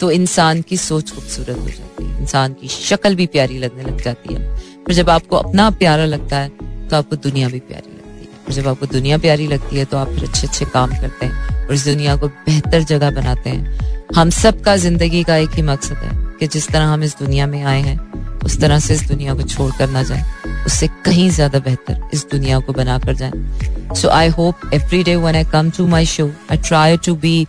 [0.00, 4.02] तो इंसान की सोच खूबसूरत हो जाती है। इंसान की शक्ल भी प्यारी लगने लग
[4.02, 4.56] जाती है।
[4.86, 6.48] फिर जब आपको अपना प्यारा लगता है
[6.88, 10.08] तो आपको दुनिया भी प्यारी लगती है। जब आपको दुनिया प्यारी लगती है तो आप
[10.08, 14.30] फिर अच्छे अच्छे काम करते हैं और इस दुनिया को बेहतर जगह बनाते हैं। हम
[14.32, 17.62] सब का ज़िंदगी का एक ही मकसद है कि जिस तरह हम इस दुनिया में
[17.62, 17.98] आए हैं
[18.44, 20.24] उस तरह से इस दुनिया को छोड़ कर ना जाए।
[20.66, 25.16] उससे कहीं ज़्यादा बेहतर इस दुनिया को बना कर जाए। So I hope every day
[25.16, 27.46] one I come to my show I try to be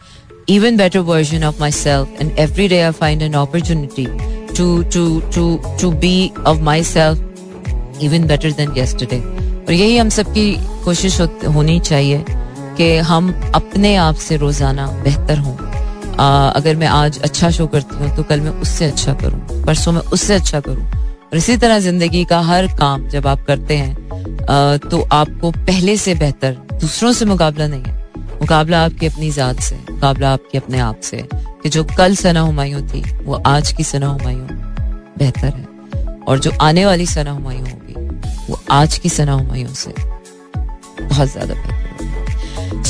[0.53, 4.03] even better version of myself and every day i find an opportunity
[4.57, 4.65] to
[4.95, 5.45] to to
[5.83, 6.11] to be
[6.51, 9.19] of myself even better than yesterday.
[9.65, 10.45] और यही हम सबकी
[10.83, 11.19] कोशिश
[11.55, 12.23] होनी चाहिए
[12.77, 15.55] कि हम अपने आप से रोज़ाना बेहतर हों।
[16.17, 20.01] अगर मैं आज अच्छा शो करती हूँ तो कल मैं उससे अच्छा करूँ, परसों मैं
[20.03, 25.01] उससे अच्छा करूँ। और इसी तरह ज़िंदगी का हर काम जब आप करते हैं तो
[25.13, 28.03] आपको पहले से बेहतर, दूसरों से मुकाबला नहीं है।
[28.41, 32.81] मुकाबला आपकी अपनी जात से, मुकाबला आपके अपने आप से कि जो कल सना हुमायूं
[32.83, 34.47] थी, वो आज की सना हुमायूं
[35.17, 35.65] बेहतर है।
[36.19, 37.93] और जो आने वाली सना हुमायूं होगी,
[38.49, 39.93] वो आज की सना हुमायूं से
[41.01, 41.84] बहुत ज़्यादा बेहतर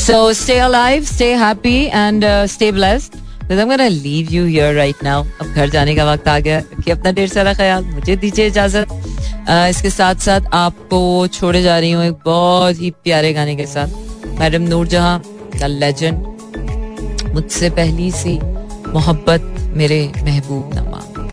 [0.06, 3.16] So stay alive, stay happy, and uh, stay blessed.
[3.50, 5.24] I'm gonna leave you here right now.
[5.42, 8.94] अब घर जाने का वक्त आ गया कि अपना ढेर सारा ख्याल मुझे दीजिए इजाज़त
[9.70, 11.02] इसके साथ साथ आपको
[11.34, 15.20] छोड़े जा रही हूँ एक बहुत ही प्यारे गाने के साथ मैडम नूरजहां
[15.60, 18.38] द लेजेंड मुझसे पहली सी
[18.94, 21.15] मोहब्बत मेरे महबूब नवाब